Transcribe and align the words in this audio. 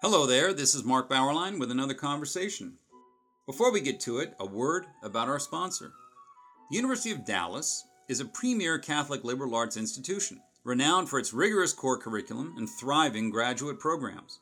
Hello 0.00 0.26
there, 0.26 0.52
this 0.52 0.76
is 0.76 0.84
Mark 0.84 1.10
Bauerlein 1.10 1.58
with 1.58 1.72
another 1.72 1.92
conversation. 1.92 2.74
Before 3.46 3.72
we 3.72 3.80
get 3.80 3.98
to 4.02 4.18
it, 4.18 4.32
a 4.38 4.46
word 4.46 4.86
about 5.02 5.26
our 5.26 5.40
sponsor. 5.40 5.90
The 6.70 6.76
University 6.76 7.10
of 7.10 7.26
Dallas 7.26 7.84
is 8.08 8.20
a 8.20 8.24
premier 8.24 8.78
Catholic 8.78 9.24
liberal 9.24 9.56
arts 9.56 9.76
institution, 9.76 10.40
renowned 10.62 11.08
for 11.08 11.18
its 11.18 11.32
rigorous 11.32 11.72
core 11.72 11.98
curriculum 11.98 12.54
and 12.56 12.70
thriving 12.70 13.28
graduate 13.28 13.80
programs. 13.80 14.38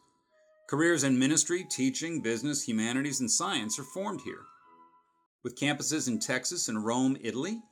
Careers 0.69 1.05
in 1.05 1.19
ministry, 1.19 1.65
teaching, 1.71 2.21
business, 2.21 2.69
humanities, 2.69 3.21
and 3.21 3.31
science 3.31 3.79
are 3.79 3.85
formed 3.95 4.21
here. 4.21 4.43
With 5.43 5.59
campuses 5.59 6.07
in 6.07 6.19
Texas 6.19 6.69
and 6.69 6.85
Rome, 6.85 7.17
Italy, 7.23 7.63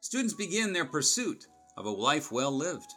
students 0.00 0.34
begin 0.34 0.72
their 0.72 0.84
pursuit 0.84 1.48
of 1.76 1.84
a 1.84 1.90
life 1.90 2.30
well 2.30 2.56
lived. 2.56 2.94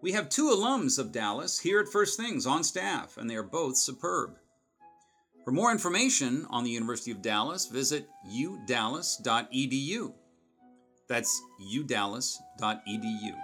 We 0.00 0.12
have 0.12 0.28
two 0.28 0.50
alums 0.50 0.96
of 0.96 1.10
Dallas 1.10 1.58
here 1.58 1.80
at 1.80 1.88
First 1.88 2.16
Things 2.16 2.46
on 2.46 2.62
staff, 2.62 3.16
and 3.16 3.28
they 3.28 3.34
are 3.34 3.42
both 3.42 3.76
superb. 3.76 4.36
For 5.44 5.50
more 5.50 5.72
information 5.72 6.46
on 6.50 6.62
the 6.62 6.70
University 6.70 7.10
of 7.10 7.20
Dallas, 7.20 7.66
visit 7.66 8.06
udallas.edu. 8.32 10.12
That's 11.08 11.42
udallas.edu. 11.74 13.34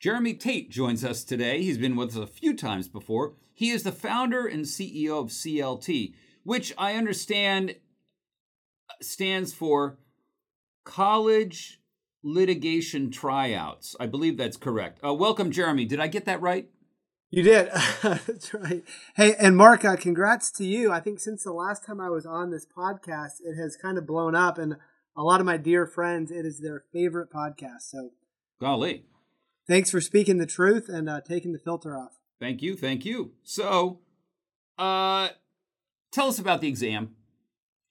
Jeremy 0.00 0.34
Tate 0.34 0.70
joins 0.70 1.04
us 1.04 1.22
today. 1.22 1.62
He's 1.62 1.78
been 1.78 1.96
with 1.96 2.16
us 2.16 2.16
a 2.16 2.26
few 2.26 2.54
times 2.54 2.88
before. 2.88 3.34
He 3.52 3.70
is 3.70 3.82
the 3.82 3.92
founder 3.92 4.46
and 4.46 4.64
CEO 4.64 5.20
of 5.20 5.28
CLT, 5.28 6.14
which 6.44 6.72
I 6.78 6.94
understand 6.94 7.74
stands 9.02 9.52
for 9.52 9.98
College 10.86 11.80
Litigation 12.22 13.10
Tryouts. 13.10 13.96
I 14.00 14.06
believe 14.06 14.38
that's 14.38 14.56
correct. 14.56 15.00
Uh, 15.04 15.12
welcome, 15.12 15.50
Jeremy. 15.50 15.84
Did 15.84 16.00
I 16.00 16.06
get 16.06 16.24
that 16.24 16.40
right? 16.40 16.70
You 17.28 17.42
did. 17.42 17.70
that's 18.02 18.54
right. 18.54 18.84
Hey, 19.16 19.34
and 19.34 19.56
Mark, 19.56 19.84
uh, 19.84 19.96
congrats 19.96 20.50
to 20.52 20.64
you. 20.64 20.92
I 20.92 21.00
think 21.00 21.18
since 21.18 21.42
the 21.42 21.52
last 21.52 21.84
time 21.84 22.00
I 22.00 22.08
was 22.08 22.24
on 22.24 22.50
this 22.50 22.64
podcast, 22.64 23.40
it 23.44 23.56
has 23.56 23.76
kind 23.76 23.98
of 23.98 24.06
blown 24.06 24.36
up, 24.36 24.58
and 24.58 24.76
a 25.16 25.22
lot 25.22 25.40
of 25.40 25.46
my 25.46 25.56
dear 25.56 25.86
friends, 25.86 26.30
it 26.30 26.46
is 26.46 26.60
their 26.60 26.84
favorite 26.92 27.30
podcast. 27.30 27.82
So, 27.82 28.10
golly, 28.60 29.06
thanks 29.66 29.90
for 29.90 30.00
speaking 30.00 30.38
the 30.38 30.46
truth 30.46 30.88
and 30.88 31.10
uh, 31.10 31.20
taking 31.20 31.52
the 31.52 31.58
filter 31.58 31.98
off. 31.98 32.12
Thank 32.40 32.62
you. 32.62 32.76
Thank 32.76 33.04
you. 33.04 33.32
So, 33.42 34.00
uh, 34.78 35.30
tell 36.12 36.28
us 36.28 36.38
about 36.38 36.60
the 36.60 36.68
exam. 36.68 37.16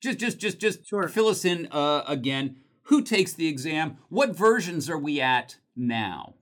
Just, 0.01 0.19
just, 0.19 0.39
just, 0.39 0.59
just 0.59 0.87
sure. 0.87 1.09
fill 1.09 1.27
us 1.27 1.43
in 1.43 1.67
uh, 1.71 2.03
again. 2.07 2.57
Who 2.85 3.01
takes 3.01 3.33
the 3.33 3.47
exam? 3.47 3.97
What 4.09 4.35
versions 4.35 4.89
are 4.89 4.97
we 4.97 5.19
at 5.19 5.57
now? 5.75 6.35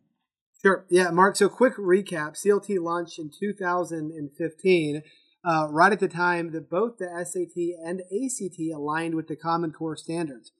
Sure. 0.61 0.85
Yeah, 0.89 1.09
Mark. 1.11 1.35
So, 1.35 1.49
quick 1.49 1.75
recap 1.77 2.37
CLT 2.37 2.81
launched 2.81 3.19
in 3.19 3.29
2015, 3.37 5.01
uh, 5.45 5.67
right 5.69 5.91
at 5.91 5.99
the 5.99 6.07
time 6.07 6.51
that 6.51 6.69
both 6.69 6.97
the 6.97 7.07
SAT 7.25 7.75
and 7.85 8.01
ACT 8.01 8.59
aligned 8.73 9.15
with 9.15 9.27
the 9.27 9.35
Common 9.35 9.71
Core 9.71 9.95
standards. 9.95 10.51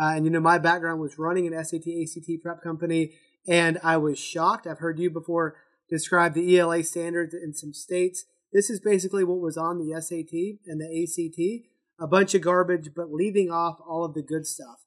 Uh, 0.00 0.12
and, 0.14 0.24
you 0.24 0.30
know, 0.30 0.40
my 0.40 0.58
background 0.58 1.00
was 1.00 1.18
running 1.18 1.46
an 1.46 1.64
SAT 1.64 1.88
ACT 1.88 2.42
prep 2.42 2.62
company, 2.62 3.12
and 3.46 3.78
I 3.82 3.96
was 3.96 4.18
shocked. 4.18 4.66
I've 4.66 4.78
heard 4.78 4.98
you 4.98 5.10
before 5.10 5.56
describe 5.88 6.34
the 6.34 6.58
ELA 6.58 6.82
standards 6.84 7.34
in 7.34 7.52
some 7.52 7.72
states. 7.72 8.24
This 8.52 8.70
is 8.70 8.80
basically 8.80 9.24
what 9.24 9.40
was 9.40 9.56
on 9.56 9.78
the 9.78 10.00
SAT 10.00 10.58
and 10.66 10.80
the 10.80 11.02
ACT 11.02 11.66
a 12.00 12.06
bunch 12.06 12.34
of 12.34 12.40
garbage, 12.40 12.90
but 12.96 13.12
leaving 13.12 13.50
off 13.50 13.78
all 13.86 14.04
of 14.04 14.14
the 14.14 14.22
good 14.22 14.46
stuff. 14.46 14.80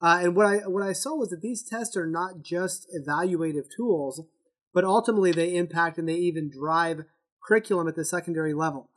Uh, 0.00 0.20
and 0.22 0.36
what 0.36 0.46
I 0.46 0.56
what 0.58 0.82
I 0.82 0.92
saw 0.92 1.16
was 1.16 1.30
that 1.30 1.40
these 1.40 1.62
tests 1.62 1.96
are 1.96 2.06
not 2.06 2.42
just 2.42 2.86
evaluative 2.94 3.64
tools, 3.74 4.22
but 4.74 4.84
ultimately 4.84 5.32
they 5.32 5.54
impact 5.54 5.98
and 5.98 6.08
they 6.08 6.14
even 6.14 6.50
drive 6.50 7.04
curriculum 7.42 7.88
at 7.88 7.96
the 7.96 8.04
secondary 8.04 8.52
level. 8.52 8.90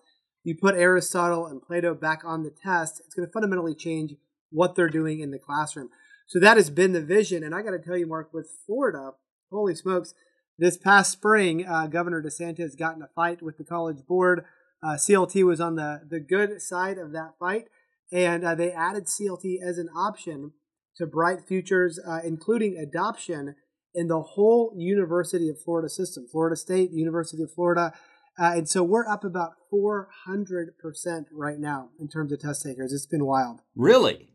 You 0.44 0.56
put 0.56 0.75
Aristotle 0.75 1.46
and 1.46 1.62
Plato 1.62 1.94
back 1.94 2.22
on 2.25 2.44
the 2.44 2.51
test, 2.51 3.01
it's 3.06 3.13
going 3.13 3.28
to 3.28 3.31
fundamentally 3.31 3.75
change 3.75 4.16
what 4.51 4.75
they're 4.75 4.90
doing 4.90 5.19
in 5.19 5.31
the 5.31 5.40
classroom. 5.40 5.90
So 6.28 6.40
that 6.40 6.57
has 6.57 6.69
been 6.69 6.94
the 6.94 7.02
vision. 7.02 7.44
And 7.44 7.53
I 7.53 7.62
got 7.62 7.72
to 7.72 7.79
tell 7.79 7.97
you, 7.97 8.07
Mark, 8.07 8.34
with 8.34 8.50
Florida, 8.66 9.12
holy 9.52 9.75
smokes, 9.75 10.13
this 10.57 10.78
past 10.78 11.12
spring, 11.12 11.66
uh, 11.66 11.88
Governor 11.88 12.22
DeSantis 12.22 12.78
got 12.78 12.96
in 12.96 13.02
a 13.02 13.09
fight 13.16 13.41
with 13.41 13.57
the 13.57 13.63
college 13.63 14.06
board. 14.06 14.44
Uh, 14.84 14.94
CLT 14.94 15.44
was 15.46 15.59
on 15.59 15.75
the, 15.75 16.02
the 16.07 16.19
good 16.19 16.62
side 16.62 16.97
of 16.97 17.12
that 17.13 17.34
fight, 17.40 17.68
and 18.12 18.46
uh, 18.46 18.56
they 18.56 18.72
added 18.72 19.06
CLT 19.06 19.62
as 19.62 19.78
an 19.78 19.90
option 19.96 20.52
to 20.99 21.07
Bright 21.07 21.39
Futures, 21.47 21.99
uh, 22.05 22.19
including 22.23 22.77
adoption 22.77 23.55
in 23.95 24.07
the 24.07 24.21
whole 24.21 24.73
University 24.77 25.49
of 25.49 25.59
Florida 25.59 25.89
system, 25.89 26.27
Florida 26.31 26.55
State, 26.55 26.91
University 26.91 27.41
of 27.41 27.51
Florida. 27.51 27.93
Uh, 28.37 28.53
and 28.55 28.69
so 28.69 28.83
we're 28.83 29.07
up 29.07 29.23
about 29.23 29.53
400% 29.73 30.05
right 31.31 31.59
now 31.59 31.89
in 31.99 32.07
terms 32.07 32.31
of 32.31 32.39
test 32.39 32.63
takers. 32.63 32.93
It's 32.93 33.05
been 33.05 33.25
wild. 33.25 33.61
Really? 33.75 34.29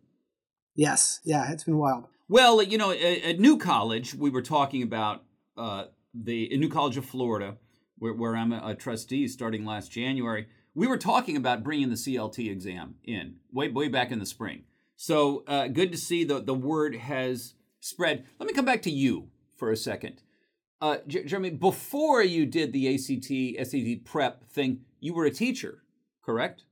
Yes. 0.74 1.20
Yeah, 1.24 1.52
it's 1.52 1.64
been 1.64 1.78
wild. 1.78 2.06
Well, 2.28 2.62
you 2.62 2.78
know, 2.78 2.90
at, 2.90 3.38
New 3.38 3.58
College, 3.58 4.14
we 4.14 4.30
were 4.30 4.42
talking 4.42 4.82
about 4.82 5.22
uh, 5.56 5.84
the 6.14 6.56
New 6.56 6.68
College 6.68 6.96
of 6.96 7.04
Florida, 7.04 7.56
where, 7.98 8.14
where 8.14 8.36
I'm 8.36 8.52
a, 8.52 8.62
a 8.68 8.74
trustee 8.74 9.28
starting 9.28 9.64
last 9.64 9.92
January. 9.92 10.46
We 10.74 10.86
were 10.86 10.98
talking 10.98 11.36
about 11.36 11.62
bringing 11.62 11.90
the 11.90 11.94
CLT 11.94 12.50
exam 12.50 12.96
in 13.04 13.36
way, 13.52 13.68
way 13.68 13.88
back 13.88 14.10
in 14.10 14.18
the 14.18 14.26
spring. 14.26 14.64
So 14.96 15.44
uh, 15.46 15.68
good 15.68 15.92
to 15.92 15.98
see 15.98 16.24
the, 16.24 16.40
the 16.40 16.54
word 16.54 16.94
has 16.94 17.54
spread. 17.80 18.24
Let 18.38 18.46
me 18.46 18.54
come 18.54 18.64
back 18.64 18.82
to 18.82 18.90
you 18.90 19.28
for 19.56 19.70
a 19.70 19.76
second. 19.76 20.22
Uh, 20.80 20.98
J- 21.06 21.24
Jeremy, 21.24 21.50
before 21.50 22.22
you 22.22 22.46
did 22.46 22.72
the 22.72 22.94
ACT, 22.94 23.68
SAT 23.68 24.04
prep 24.04 24.48
thing, 24.50 24.80
you 25.00 25.14
were 25.14 25.24
a 25.24 25.30
teacher, 25.30 25.82
correct? 26.22 26.64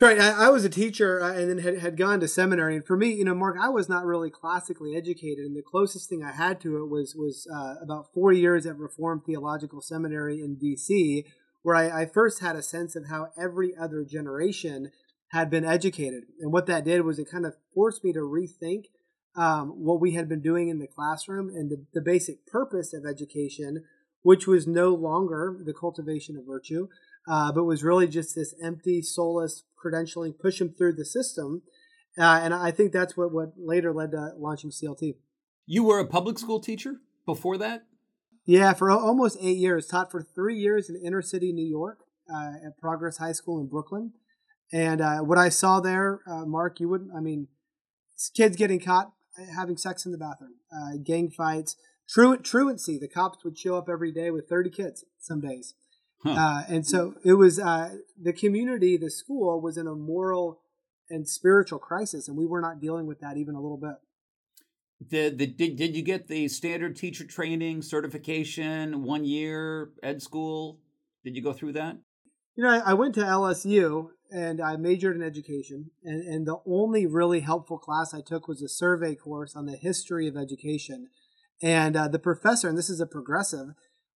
Right. 0.00 0.18
I, 0.18 0.46
I 0.46 0.48
was 0.48 0.64
a 0.64 0.68
teacher 0.68 1.22
uh, 1.22 1.32
and 1.34 1.48
then 1.48 1.58
had, 1.58 1.78
had 1.78 1.96
gone 1.96 2.18
to 2.20 2.26
seminary. 2.26 2.74
And 2.74 2.84
for 2.84 2.96
me, 2.96 3.12
you 3.12 3.24
know, 3.24 3.34
Mark, 3.34 3.56
I 3.60 3.68
was 3.68 3.88
not 3.88 4.04
really 4.04 4.28
classically 4.28 4.96
educated. 4.96 5.44
And 5.44 5.56
the 5.56 5.62
closest 5.62 6.08
thing 6.08 6.24
I 6.24 6.32
had 6.32 6.60
to 6.62 6.78
it 6.78 6.88
was, 6.88 7.14
was 7.14 7.46
uh, 7.54 7.76
about 7.80 8.12
four 8.12 8.32
years 8.32 8.66
at 8.66 8.76
Reformed 8.76 9.24
Theological 9.24 9.80
Seminary 9.80 10.40
in 10.40 10.56
D.C., 10.56 11.24
where 11.62 11.76
I, 11.76 12.02
I 12.02 12.06
first 12.06 12.40
had 12.40 12.56
a 12.56 12.62
sense 12.62 12.96
of 12.96 13.06
how 13.06 13.28
every 13.38 13.74
other 13.76 14.04
generation 14.04 14.90
had 15.34 15.50
been 15.50 15.64
educated. 15.64 16.22
And 16.40 16.52
what 16.52 16.66
that 16.66 16.84
did 16.84 17.02
was 17.02 17.18
it 17.18 17.28
kind 17.28 17.44
of 17.44 17.56
forced 17.74 18.04
me 18.04 18.12
to 18.12 18.20
rethink 18.20 18.84
um, 19.34 19.70
what 19.70 20.00
we 20.00 20.12
had 20.12 20.28
been 20.28 20.40
doing 20.40 20.68
in 20.68 20.78
the 20.78 20.86
classroom 20.86 21.48
and 21.48 21.68
the, 21.68 21.84
the 21.92 22.00
basic 22.00 22.46
purpose 22.46 22.94
of 22.94 23.04
education, 23.04 23.82
which 24.22 24.46
was 24.46 24.68
no 24.68 24.94
longer 24.94 25.58
the 25.66 25.74
cultivation 25.74 26.36
of 26.36 26.46
virtue, 26.46 26.86
uh, 27.26 27.50
but 27.50 27.64
was 27.64 27.82
really 27.82 28.06
just 28.06 28.36
this 28.36 28.54
empty, 28.62 29.02
soulless 29.02 29.64
credentialing, 29.84 30.38
push 30.38 30.60
them 30.60 30.72
through 30.72 30.92
the 30.92 31.04
system. 31.04 31.62
Uh, 32.16 32.38
and 32.40 32.54
I 32.54 32.70
think 32.70 32.92
that's 32.92 33.16
what, 33.16 33.32
what 33.32 33.54
later 33.58 33.92
led 33.92 34.12
to 34.12 34.34
launching 34.38 34.70
CLT. 34.70 35.16
You 35.66 35.82
were 35.82 35.98
a 35.98 36.06
public 36.06 36.38
school 36.38 36.60
teacher 36.60 37.00
before 37.26 37.58
that? 37.58 37.86
Yeah, 38.46 38.72
for 38.72 38.88
almost 38.88 39.38
eight 39.40 39.56
years. 39.56 39.88
Taught 39.88 40.12
for 40.12 40.22
three 40.22 40.58
years 40.58 40.88
in 40.88 40.94
inner 40.94 41.22
city 41.22 41.52
New 41.52 41.66
York 41.66 41.98
uh, 42.32 42.52
at 42.64 42.78
Progress 42.78 43.16
High 43.16 43.32
School 43.32 43.58
in 43.58 43.66
Brooklyn. 43.66 44.12
And 44.72 45.00
uh, 45.00 45.18
what 45.18 45.38
I 45.38 45.48
saw 45.48 45.80
there, 45.80 46.20
uh, 46.26 46.44
Mark, 46.44 46.80
you 46.80 46.88
wouldn't, 46.88 47.12
I 47.14 47.20
mean, 47.20 47.48
kids 48.34 48.56
getting 48.56 48.80
caught 48.80 49.12
having 49.54 49.76
sex 49.76 50.06
in 50.06 50.12
the 50.12 50.18
bathroom, 50.18 50.54
uh, 50.72 50.96
gang 51.02 51.30
fights, 51.30 51.76
truant, 52.08 52.44
truancy. 52.44 52.98
The 52.98 53.08
cops 53.08 53.44
would 53.44 53.58
show 53.58 53.76
up 53.76 53.88
every 53.88 54.12
day 54.12 54.30
with 54.30 54.48
30 54.48 54.70
kids 54.70 55.04
some 55.18 55.40
days. 55.40 55.74
Huh. 56.22 56.32
Uh, 56.32 56.62
and 56.68 56.86
so 56.86 57.14
it 57.24 57.34
was 57.34 57.58
uh, 57.58 57.96
the 58.20 58.32
community, 58.32 58.96
the 58.96 59.10
school 59.10 59.60
was 59.60 59.76
in 59.76 59.86
a 59.86 59.94
moral 59.94 60.60
and 61.10 61.28
spiritual 61.28 61.78
crisis, 61.78 62.28
and 62.28 62.36
we 62.36 62.46
were 62.46 62.60
not 62.60 62.80
dealing 62.80 63.06
with 63.06 63.20
that 63.20 63.36
even 63.36 63.54
a 63.54 63.60
little 63.60 63.76
bit. 63.76 63.96
The, 65.06 65.28
the, 65.28 65.46
did, 65.46 65.76
did 65.76 65.96
you 65.96 66.02
get 66.02 66.28
the 66.28 66.48
standard 66.48 66.96
teacher 66.96 67.26
training 67.26 67.82
certification, 67.82 69.02
one 69.02 69.24
year 69.24 69.90
ed 70.02 70.22
school? 70.22 70.80
Did 71.24 71.36
you 71.36 71.42
go 71.42 71.52
through 71.52 71.72
that? 71.72 71.98
You 72.56 72.64
know, 72.64 72.70
I, 72.70 72.90
I 72.90 72.94
went 72.94 73.14
to 73.16 73.20
LSU 73.22 74.10
and 74.30 74.60
I 74.60 74.76
majored 74.76 75.16
in 75.16 75.22
education. 75.22 75.90
And, 76.02 76.22
and 76.22 76.46
the 76.46 76.58
only 76.66 77.06
really 77.06 77.40
helpful 77.40 77.78
class 77.78 78.14
I 78.14 78.20
took 78.20 78.48
was 78.48 78.62
a 78.62 78.68
survey 78.68 79.14
course 79.14 79.56
on 79.56 79.66
the 79.66 79.76
history 79.76 80.28
of 80.28 80.36
education. 80.36 81.08
And 81.62 81.96
uh, 81.96 82.08
the 82.08 82.18
professor, 82.18 82.68
and 82.68 82.76
this 82.76 82.90
is 82.90 83.00
a 83.00 83.06
progressive, 83.06 83.68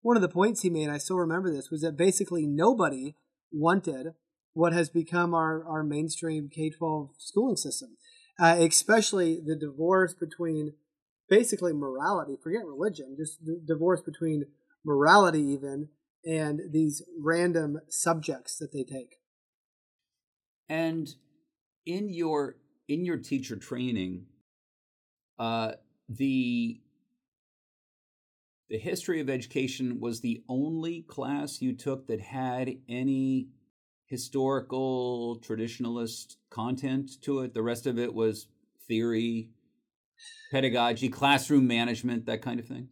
one 0.02 0.16
of 0.16 0.22
the 0.22 0.28
points 0.28 0.62
he 0.62 0.70
made, 0.70 0.88
I 0.88 0.98
still 0.98 1.16
remember 1.16 1.52
this, 1.52 1.70
was 1.70 1.82
that 1.82 1.96
basically 1.96 2.46
nobody 2.46 3.16
wanted 3.52 4.14
what 4.52 4.72
has 4.72 4.88
become 4.88 5.34
our, 5.34 5.64
our 5.66 5.82
mainstream 5.82 6.48
K 6.52 6.70
12 6.70 7.10
schooling 7.18 7.56
system, 7.56 7.96
uh, 8.40 8.56
especially 8.58 9.40
the 9.44 9.56
divorce 9.56 10.14
between 10.14 10.74
basically 11.28 11.72
morality, 11.72 12.36
forget 12.42 12.64
religion, 12.64 13.16
just 13.16 13.44
the 13.44 13.60
divorce 13.64 14.00
between 14.00 14.46
morality, 14.84 15.42
even, 15.42 15.88
and 16.28 16.60
these 16.70 17.02
random 17.18 17.80
subjects 17.88 18.58
that 18.58 18.70
they 18.70 18.84
take. 18.84 19.16
And 20.68 21.08
in 21.86 22.10
your 22.10 22.56
in 22.86 23.06
your 23.06 23.16
teacher 23.16 23.56
training, 23.56 24.26
uh, 25.38 25.72
the 26.06 26.80
the 28.68 28.78
history 28.78 29.20
of 29.20 29.30
education 29.30 30.00
was 30.00 30.20
the 30.20 30.42
only 30.46 31.00
class 31.00 31.62
you 31.62 31.74
took 31.74 32.06
that 32.08 32.20
had 32.20 32.76
any 32.86 33.48
historical 34.04 35.40
traditionalist 35.40 36.36
content 36.50 37.22
to 37.22 37.40
it. 37.40 37.54
The 37.54 37.62
rest 37.62 37.86
of 37.86 37.98
it 37.98 38.12
was 38.12 38.48
theory, 38.86 39.48
pedagogy, 40.50 41.08
classroom 41.08 41.66
management, 41.66 42.26
that 42.26 42.42
kind 42.42 42.60
of 42.60 42.66
thing. 42.66 42.90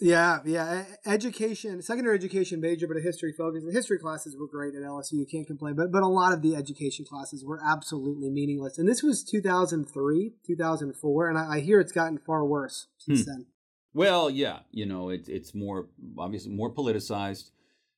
Yeah, 0.00 0.38
yeah. 0.44 0.84
Education, 1.04 1.82
secondary 1.82 2.14
education 2.14 2.60
major, 2.60 2.86
but 2.86 2.96
a 2.96 3.00
history 3.00 3.32
focus. 3.32 3.64
The 3.64 3.72
history 3.72 3.98
classes 3.98 4.36
were 4.38 4.46
great 4.46 4.74
at 4.74 4.82
LSU. 4.82 5.14
You 5.14 5.26
can't 5.26 5.46
complain. 5.46 5.74
But 5.74 5.90
but 5.90 6.04
a 6.04 6.08
lot 6.08 6.32
of 6.32 6.40
the 6.40 6.54
education 6.54 7.04
classes 7.04 7.44
were 7.44 7.60
absolutely 7.64 8.30
meaningless. 8.30 8.78
And 8.78 8.88
this 8.88 9.02
was 9.02 9.24
2003, 9.24 10.34
2004, 10.46 11.28
and 11.28 11.38
I, 11.38 11.56
I 11.56 11.60
hear 11.60 11.80
it's 11.80 11.92
gotten 11.92 12.18
far 12.18 12.44
worse 12.44 12.86
since 12.98 13.24
hmm. 13.24 13.30
then. 13.30 13.46
Well, 13.92 14.30
yeah, 14.30 14.60
you 14.70 14.86
know, 14.86 15.08
it, 15.08 15.28
it's 15.28 15.54
more 15.54 15.88
obviously 16.16 16.52
more 16.52 16.72
politicized, 16.72 17.50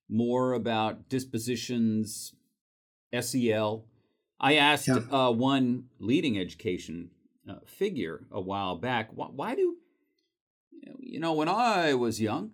more 0.08 0.54
about 0.54 1.10
dispositions, 1.10 2.32
SEL. 3.18 3.84
I 4.40 4.54
asked 4.54 4.88
yeah. 4.88 5.00
uh, 5.10 5.30
one 5.30 5.84
leading 5.98 6.38
education 6.38 7.10
uh, 7.46 7.56
figure 7.66 8.24
a 8.30 8.40
while 8.40 8.76
back, 8.76 9.10
why, 9.12 9.26
why 9.26 9.54
do 9.54 9.76
you 11.10 11.20
know 11.20 11.32
when 11.32 11.48
I 11.48 11.94
was 11.94 12.20
young, 12.20 12.52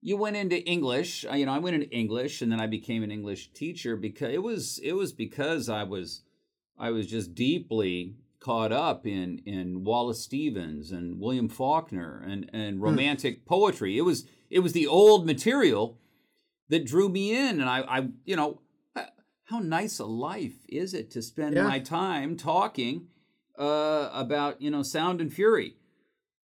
you 0.00 0.16
went 0.16 0.36
into 0.36 0.62
English. 0.64 1.24
Uh, 1.24 1.34
you 1.34 1.46
know, 1.46 1.52
I 1.52 1.58
went 1.58 1.76
into 1.76 1.90
English, 1.90 2.42
and 2.42 2.50
then 2.50 2.60
I 2.60 2.66
became 2.66 3.02
an 3.02 3.12
English 3.12 3.52
teacher 3.52 3.96
because 3.96 4.34
it 4.34 4.42
was 4.42 4.80
it 4.82 4.92
was 4.92 5.12
because 5.12 5.68
I 5.68 5.84
was 5.84 6.22
I 6.78 6.90
was 6.90 7.06
just 7.06 7.34
deeply 7.34 8.16
caught 8.40 8.72
up 8.72 9.06
in 9.06 9.40
in 9.46 9.84
Wallace 9.84 10.22
Stevens 10.22 10.90
and 10.90 11.20
William 11.20 11.48
Faulkner 11.48 12.22
and 12.26 12.50
and 12.52 12.76
hmm. 12.76 12.82
romantic 12.82 13.46
poetry. 13.46 13.96
It 13.96 14.02
was 14.02 14.26
it 14.50 14.58
was 14.58 14.72
the 14.72 14.88
old 14.88 15.24
material 15.24 15.98
that 16.68 16.84
drew 16.84 17.08
me 17.08 17.34
in, 17.34 17.60
and 17.60 17.70
I 17.70 17.80
I 17.82 18.08
you 18.24 18.34
know 18.36 18.60
how 19.44 19.58
nice 19.58 19.98
a 19.98 20.06
life 20.06 20.64
is 20.68 20.94
it 20.94 21.10
to 21.12 21.22
spend 21.22 21.54
yeah. 21.54 21.64
my 21.64 21.78
time 21.78 22.36
talking 22.36 23.08
uh, 23.58 24.08
about 24.12 24.60
you 24.60 24.70
know 24.70 24.82
sound 24.82 25.20
and 25.20 25.32
fury, 25.32 25.76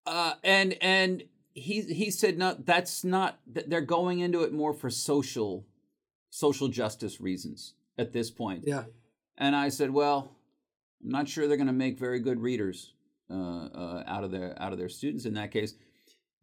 uh, 0.04 0.34
and 0.44 0.76
and 0.82 1.22
he 1.56 1.80
he 1.80 2.10
said 2.10 2.38
no, 2.38 2.54
that's 2.54 3.02
not 3.02 3.40
they're 3.46 3.80
going 3.80 4.20
into 4.20 4.42
it 4.42 4.52
more 4.52 4.72
for 4.72 4.90
social 4.90 5.66
social 6.30 6.68
justice 6.68 7.20
reasons 7.20 7.74
at 7.98 8.12
this 8.12 8.30
point. 8.30 8.64
Yeah, 8.66 8.84
and 9.38 9.56
I 9.56 9.70
said, 9.70 9.90
well 9.90 10.36
I'm 11.02 11.10
not 11.10 11.28
sure 11.28 11.46
they're 11.46 11.56
going 11.56 11.66
to 11.66 11.72
make 11.72 11.98
very 11.98 12.20
good 12.20 12.40
readers 12.40 12.92
uh, 13.30 13.66
uh, 13.66 14.04
out 14.06 14.24
of 14.24 14.30
their 14.30 14.60
out 14.60 14.72
of 14.72 14.78
their 14.78 14.88
students 14.88 15.24
in 15.24 15.34
that 15.34 15.50
case. 15.50 15.74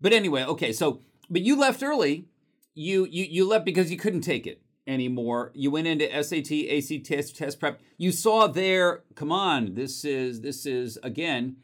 But 0.01 0.13
anyway, 0.13 0.43
okay. 0.43 0.73
So, 0.73 1.01
but 1.29 1.41
you 1.41 1.57
left 1.57 1.83
early. 1.83 2.27
You 2.73 3.05
you 3.09 3.25
you 3.25 3.47
left 3.47 3.65
because 3.65 3.91
you 3.91 3.97
couldn't 3.97 4.21
take 4.21 4.47
it 4.47 4.61
anymore. 4.87 5.51
You 5.53 5.71
went 5.71 5.87
into 5.87 6.05
SAT, 6.23 6.51
ACT 6.51 7.05
test, 7.05 7.35
test 7.35 7.59
prep. 7.59 7.79
You 7.97 8.11
saw 8.11 8.47
there. 8.47 9.03
Come 9.15 9.31
on, 9.31 9.75
this 9.75 10.03
is 10.05 10.41
this 10.41 10.65
is 10.65 10.97
again 11.03 11.57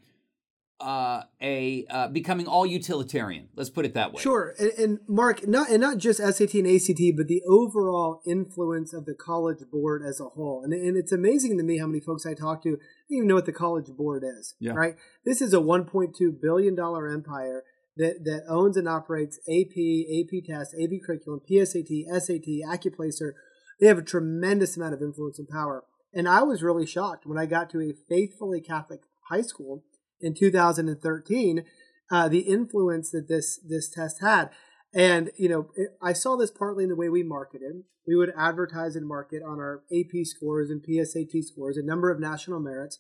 uh, 0.82 1.24
a 1.42 1.86
uh, 1.90 2.08
becoming 2.08 2.48
all 2.48 2.66
utilitarian. 2.66 3.50
Let's 3.56 3.70
put 3.70 3.86
it 3.86 3.94
that 3.96 4.14
way. 4.14 4.22
Sure, 4.22 4.56
and, 4.58 4.72
and, 4.78 5.00
Mark, 5.08 5.48
not 5.48 5.70
and 5.70 5.82
not 5.82 5.98
just 5.98 6.20
SAT 6.20 6.54
and 6.54 6.68
ACT, 6.68 7.18
but 7.18 7.28
the 7.28 7.42
overall 7.48 8.22
influence 8.26 8.94
of 8.94 9.06
the 9.06 9.14
College 9.14 9.60
Board 9.72 10.02
as 10.08 10.20
a 10.20 10.30
whole. 10.30 10.64
And, 10.64 10.74
and 10.74 10.96
it's 10.96 11.12
amazing 11.12 11.58
to 11.58 11.64
me 11.64 11.80
how 11.80 11.88
many 11.88 12.00
folks 12.00 12.26
I 12.26 12.34
talk 12.34 12.64
to 12.64 12.70
don't 12.72 12.80
even 13.10 13.28
know 13.28 13.36
what 13.36 13.46
the 13.46 13.52
College 13.52 13.88
Board 13.96 14.24
is. 14.24 14.56
Yeah. 14.60 14.74
Right. 14.74 14.96
This 15.26 15.42
is 15.42 15.54
a 15.54 15.58
1.2 15.58 16.14
billion 16.42 16.76
dollar 16.76 17.08
empire 17.08 17.64
that 17.98 18.24
that 18.24 18.44
owns 18.48 18.78
and 18.78 18.88
operates 18.88 19.40
AP, 19.50 19.76
AP 19.76 20.46
Test, 20.46 20.76
AP 20.82 21.02
Curriculum, 21.06 21.42
PSAT, 21.50 22.06
SAT, 22.22 22.48
Accuplacer. 22.68 23.34
They 23.80 23.88
have 23.88 23.98
a 23.98 24.04
tremendous 24.04 24.78
amount 24.78 24.94
of 24.94 25.02
influence 25.02 25.40
and 25.40 25.48
power. 25.48 25.84
And 26.14 26.28
I 26.28 26.44
was 26.44 26.64
really 26.64 26.86
shocked 26.86 27.26
when 27.26 27.38
I 27.38 27.46
got 27.46 27.70
to 27.72 27.82
a 27.82 27.94
faithfully 28.08 28.62
Catholic 28.62 29.02
high 29.30 29.42
school 29.42 29.84
in 30.22 30.34
2013, 30.34 31.64
uh, 32.12 32.28
the 32.28 32.40
influence 32.40 33.12
that 33.12 33.28
this 33.28 33.60
this 33.68 33.90
test 33.90 34.22
had. 34.22 34.50
And 34.94 35.32
you 35.38 35.50
know, 35.50 35.70
it, 35.76 35.90
I 36.02 36.14
saw 36.14 36.36
this 36.36 36.52
partly 36.52 36.84
in 36.84 36.90
the 36.90 36.96
way 36.96 37.10
we 37.10 37.24
marketed. 37.24 37.84
We 38.08 38.16
would 38.16 38.34
advertise 38.36 38.96
and 38.96 39.08
market 39.08 39.44
on 39.44 39.60
our 39.60 39.84
AP 39.92 40.26
scores 40.26 40.70
and 40.72 40.84
PSAT 40.84 41.44
scores, 41.44 41.78
a 41.78 41.86
number 41.86 42.10
of 42.10 42.20
national 42.20 42.60
merits, 42.60 42.98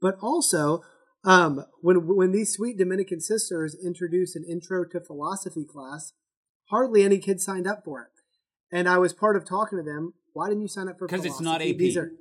but 0.00 0.16
also 0.20 0.82
um, 1.24 1.64
when 1.80 2.06
when 2.06 2.32
these 2.32 2.52
sweet 2.52 2.76
Dominican 2.78 3.20
sisters 3.20 3.76
introduced 3.82 4.36
an 4.36 4.44
intro 4.44 4.84
to 4.84 5.00
philosophy 5.00 5.64
class, 5.64 6.12
hardly 6.70 7.02
any 7.02 7.18
kids 7.18 7.44
signed 7.44 7.66
up 7.66 7.84
for 7.84 8.02
it. 8.02 8.08
And 8.72 8.88
I 8.88 8.98
was 8.98 9.12
part 9.12 9.36
of 9.36 9.44
talking 9.44 9.78
to 9.78 9.84
them. 9.84 10.14
Why 10.32 10.48
didn't 10.48 10.62
you 10.62 10.68
sign 10.68 10.88
up 10.88 10.98
for? 10.98 11.06
Because 11.06 11.24
it's 11.24 11.40
not 11.40 11.60
AP. 11.60 11.76
These 11.76 11.96
are 11.96 12.12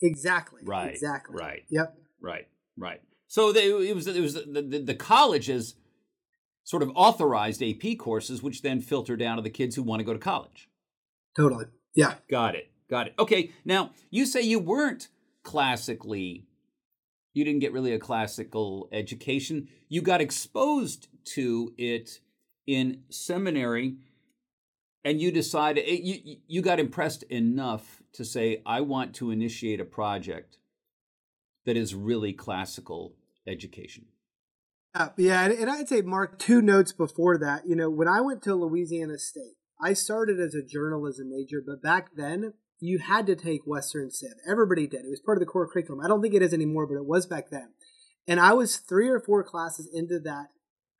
exactly 0.00 0.62
right. 0.64 0.90
Exactly 0.90 1.36
right. 1.38 1.62
Yep. 1.70 1.94
Right. 2.20 2.48
Right. 2.76 3.00
So 3.32 3.50
they, 3.50 3.68
it 3.70 3.94
was 3.94 4.06
it 4.06 4.20
was 4.20 4.34
the, 4.34 4.60
the, 4.60 4.78
the 4.78 4.94
colleges 4.94 5.76
sort 6.64 6.82
of 6.82 6.92
authorized 6.94 7.62
AP 7.62 7.96
courses, 7.98 8.42
which 8.42 8.60
then 8.60 8.82
filter 8.82 9.16
down 9.16 9.36
to 9.36 9.42
the 9.42 9.48
kids 9.48 9.74
who 9.74 9.82
want 9.82 10.00
to 10.00 10.04
go 10.04 10.12
to 10.12 10.18
college. 10.18 10.68
Totally. 11.34 11.64
Yeah. 11.94 12.16
Got 12.28 12.56
it. 12.56 12.70
Got 12.90 13.06
it. 13.06 13.14
Okay. 13.18 13.52
Now 13.64 13.92
you 14.10 14.26
say 14.26 14.42
you 14.42 14.58
weren't 14.58 15.08
classically, 15.44 16.44
you 17.32 17.42
didn't 17.42 17.60
get 17.60 17.72
really 17.72 17.94
a 17.94 17.98
classical 17.98 18.90
education. 18.92 19.66
You 19.88 20.02
got 20.02 20.20
exposed 20.20 21.08
to 21.36 21.72
it 21.78 22.20
in 22.66 23.04
seminary, 23.08 23.96
and 25.06 25.22
you 25.22 25.32
decided 25.32 25.84
eh, 25.86 26.00
you 26.02 26.36
you 26.48 26.60
got 26.60 26.78
impressed 26.78 27.22
enough 27.22 28.02
to 28.12 28.26
say, 28.26 28.60
I 28.66 28.82
want 28.82 29.14
to 29.14 29.30
initiate 29.30 29.80
a 29.80 29.86
project 29.86 30.58
that 31.64 31.78
is 31.78 31.94
really 31.94 32.34
classical 32.34 33.14
education. 33.46 34.06
Uh, 34.94 35.08
yeah, 35.16 35.44
and, 35.44 35.70
I'd 35.70 35.88
say, 35.88 36.02
Mark, 36.02 36.38
two 36.38 36.60
notes 36.60 36.92
before 36.92 37.38
that. 37.38 37.66
You 37.66 37.76
know, 37.76 37.88
when 37.88 38.08
I 38.08 38.20
went 38.20 38.42
to 38.42 38.54
Louisiana 38.54 39.18
State, 39.18 39.54
I 39.80 39.94
started 39.94 40.38
as 40.38 40.54
a 40.54 40.62
journalism 40.62 41.30
major, 41.30 41.62
but 41.64 41.82
back 41.82 42.10
then 42.14 42.52
you 42.78 42.98
had 42.98 43.26
to 43.26 43.36
take 43.36 43.66
Western 43.66 44.10
Civ. 44.10 44.32
Everybody 44.46 44.86
did. 44.86 45.04
It 45.04 45.10
was 45.10 45.20
part 45.20 45.38
of 45.38 45.40
the 45.40 45.46
core 45.46 45.66
curriculum. 45.66 46.04
I 46.04 46.08
don't 46.08 46.20
think 46.20 46.34
it 46.34 46.42
is 46.42 46.52
anymore, 46.52 46.86
but 46.86 46.96
it 46.96 47.06
was 47.06 47.26
back 47.26 47.48
then. 47.50 47.70
And 48.28 48.38
I 48.38 48.52
was 48.52 48.76
three 48.76 49.08
or 49.08 49.20
four 49.20 49.42
classes 49.42 49.88
into 49.92 50.18
that 50.20 50.48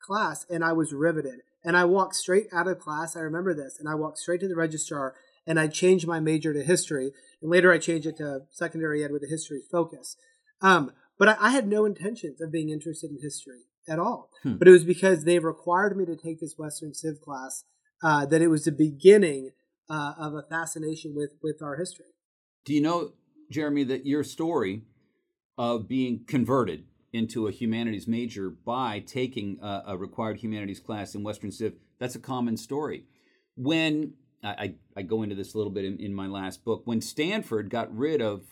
class, 0.00 0.46
and 0.49 0.64
I 0.64 0.72
was 0.72 0.92
riveted. 0.92 1.40
And 1.64 1.76
I 1.76 1.84
walked 1.84 2.16
straight 2.16 2.46
out 2.52 2.66
of 2.66 2.78
class. 2.78 3.14
I 3.14 3.20
remember 3.20 3.54
this, 3.54 3.78
and 3.78 3.88
I 3.88 3.94
walked 3.94 4.18
straight 4.18 4.40
to 4.40 4.49
the 4.49 4.56
registrar, 4.56 5.14
and 5.46 5.61
I 5.61 5.68
changed 5.68 6.06
my 6.06 6.18
major 6.18 6.52
to 6.52 6.62
history. 6.62 7.12
And 7.40 7.50
later, 7.50 7.72
I 7.72 7.78
changed 7.78 8.06
it 8.06 8.16
to 8.16 8.42
secondary 8.50 9.04
ed 9.04 9.12
with 9.12 9.22
a 9.22 9.28
history 9.28 9.61
focus. 9.70 10.16
Um, 10.61 10.92
but 11.19 11.28
I, 11.28 11.37
I, 11.40 11.50
had 11.50 11.69
no 11.69 11.85
intentions 11.85 12.40
of 12.40 12.52
being 12.52 12.71
interested 12.71 13.11
in 13.11 13.19
history 13.21 13.62
at 13.88 13.99
all. 13.99 14.31
Hmm. 14.42 14.54
But 14.54 14.69
it 14.69 14.73
was 14.73 14.85
because 14.85 15.25
they 15.25 15.38
required 15.38 15.97
me 15.97 16.04
to 16.07 16.16
take 16.16 16.40
this 16.40 16.54
Western 16.57 16.95
Civ 16.95 17.21
class 17.21 17.64
uh, 18.02 18.26
that 18.26 18.42
it 18.42 18.49
was 18.49 18.64
the 18.64 18.73
beginning 18.73 19.50
uh, 19.90 20.14
of 20.19 20.35
a 20.35 20.42
fascination 20.42 21.14
with 21.14 21.33
with 21.42 21.62
our 21.62 21.76
history. 21.76 22.07
Do 22.64 22.75
you 22.75 22.81
know, 22.81 23.12
Jeremy, 23.50 23.85
that 23.85 24.07
your 24.07 24.25
story 24.25 24.83
of 25.59 25.88
being 25.88 26.25
converted 26.26 26.85
into 27.12 27.47
a 27.47 27.50
humanities 27.50 28.09
major 28.09 28.49
by 28.49 29.00
taking 29.00 29.59
a, 29.61 29.83
a 29.88 29.97
required 29.97 30.38
humanities 30.38 30.81
class 30.81 31.14
in 31.14 31.23
Western 31.23 31.52
Civ 31.52 31.75
that's 32.02 32.16
a 32.16 32.21
common 32.21 32.57
story. 32.57 33.04
When 33.57 34.14
I, 34.42 34.75
I, 34.97 35.02
go 35.02 35.23
into 35.23 35.37
this 35.37 35.54
a 35.54 35.57
little 35.57 35.73
bit 35.73 35.85
in, 35.85 35.99
in 35.99 36.12
my 36.12 36.26
last 36.26 36.64
book, 36.64 36.83
when 36.85 37.00
Stanford 37.00 37.71
got 37.71 37.97
rid 37.97 38.21
of 38.21 38.42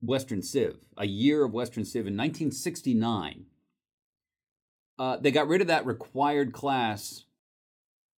Western 0.00 0.42
Civ, 0.42 0.76
a 0.96 1.06
year 1.06 1.44
of 1.44 1.52
Western 1.52 1.84
Civ 1.84 2.06
in 2.06 2.16
1969. 2.16 3.46
Uh, 4.98 5.16
they 5.18 5.30
got 5.30 5.48
rid 5.48 5.60
of 5.60 5.66
that 5.66 5.86
required 5.86 6.52
class, 6.52 7.24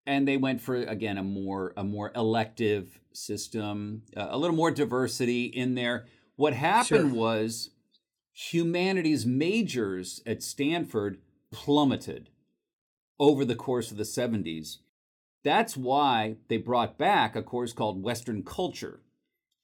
and 0.07 0.27
they 0.27 0.37
went 0.37 0.61
for 0.61 0.77
again 0.77 1.19
a 1.19 1.23
more 1.23 1.73
a 1.77 1.85
more 1.85 2.13
elective 2.15 3.01
system, 3.13 4.03
uh, 4.17 4.29
a 4.31 4.39
little 4.39 4.57
more 4.57 4.71
diversity 4.71 5.45
in 5.45 5.75
there. 5.75 6.07
What 6.37 6.55
happened 6.55 7.11
sure. 7.11 7.19
was 7.19 7.71
humanities 8.33 9.27
majors 9.27 10.23
at 10.25 10.43
Stanford 10.43 11.19
plummeted 11.51 12.31
over 13.19 13.45
the 13.45 13.57
course 13.57 13.91
of 13.91 13.97
the 13.97 14.05
70s. 14.05 14.77
That's 15.43 15.77
why 15.77 16.37
they 16.49 16.57
brought 16.57 16.99
back 16.99 17.35
a 17.35 17.43
course 17.43 17.73
called 17.73 18.03
Western 18.03 18.45
Culture 18.45 19.01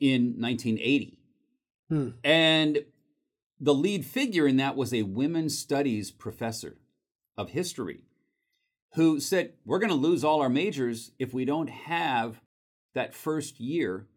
in 0.00 0.34
1980 0.38 1.18
Hmm. 1.94 2.08
And 2.24 2.84
the 3.60 3.74
lead 3.74 4.04
figure 4.04 4.48
in 4.48 4.56
that 4.56 4.74
was 4.74 4.92
a 4.92 5.02
women's 5.02 5.56
studies 5.56 6.10
professor 6.10 6.76
of 7.36 7.50
history 7.50 8.02
who 8.94 9.20
said, 9.20 9.52
We're 9.64 9.78
going 9.78 9.90
to 9.90 9.96
lose 9.96 10.24
all 10.24 10.40
our 10.40 10.48
majors 10.48 11.12
if 11.20 11.32
we 11.32 11.44
don't 11.44 11.70
have 11.70 12.40
that 12.94 13.14
first 13.14 13.60
year 13.60 14.08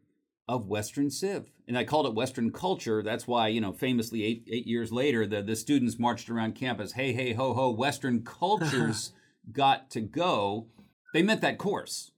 of 0.48 0.68
Western 0.68 1.12
Civ. 1.12 1.52
And 1.68 1.78
I 1.78 1.84
called 1.84 2.08
it 2.08 2.16
Western 2.16 2.52
culture. 2.52 3.04
That's 3.04 3.28
why, 3.28 3.50
you 3.50 3.62
know, 3.62 3.74
famously 3.74 4.24
eight, 4.24 4.48
eight 4.52 4.66
years 4.66 4.92
later, 4.92 5.28
the, 5.28 5.44
the 5.44 5.56
students 5.56 6.00
marched 6.00 6.30
around 6.30 6.56
campus, 6.56 6.94
hey, 6.94 7.14
hey, 7.14 7.34
ho, 7.34 7.54
ho, 7.54 7.70
Western 7.70 8.24
cultures 8.24 9.12
got 9.52 9.92
to 9.92 10.02
go, 10.02 10.68
they 11.14 11.22
meant 11.22 11.42
that 11.42 11.60
course. 11.60 12.12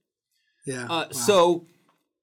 Yeah. 0.64 0.84
Uh, 0.84 0.88
wow. 0.88 1.08
So, 1.10 1.66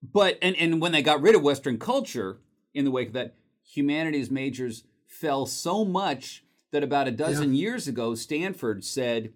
but 0.02 0.40
and 0.42 0.56
and 0.56 0.82
when 0.82 0.92
they 0.92 1.02
got 1.02 1.22
rid 1.22 1.36
of 1.36 1.42
Western 1.44 1.78
culture 1.78 2.40
in 2.78 2.86
the 2.86 2.92
wake 2.92 3.08
of 3.08 3.14
that, 3.14 3.36
humanities 3.64 4.30
majors 4.30 4.84
fell 5.08 5.46
so 5.46 5.84
much 5.84 6.44
that 6.72 6.84
about 6.84 7.08
a 7.08 7.12
dozen 7.12 7.54
yeah. 7.54 7.62
years 7.62 7.88
ago, 7.88 8.16
Stanford 8.16 8.84
said 8.84 9.34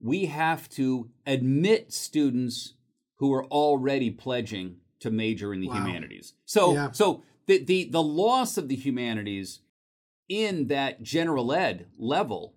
we 0.00 0.26
have 0.26 0.68
to 0.70 1.08
admit 1.26 1.92
students 1.92 2.74
who 3.16 3.32
are 3.32 3.46
already 3.46 4.10
pledging 4.10 4.76
to 5.00 5.10
major 5.10 5.54
in 5.54 5.60
the 5.60 5.68
wow. 5.68 5.74
humanities. 5.74 6.34
So, 6.44 6.74
yeah. 6.74 6.90
so 6.92 7.22
the, 7.46 7.64
the 7.64 7.88
the 7.90 8.02
loss 8.02 8.58
of 8.58 8.68
the 8.68 8.76
humanities 8.76 9.60
in 10.28 10.66
that 10.66 11.02
general 11.02 11.52
ed 11.52 11.86
level 11.98 12.54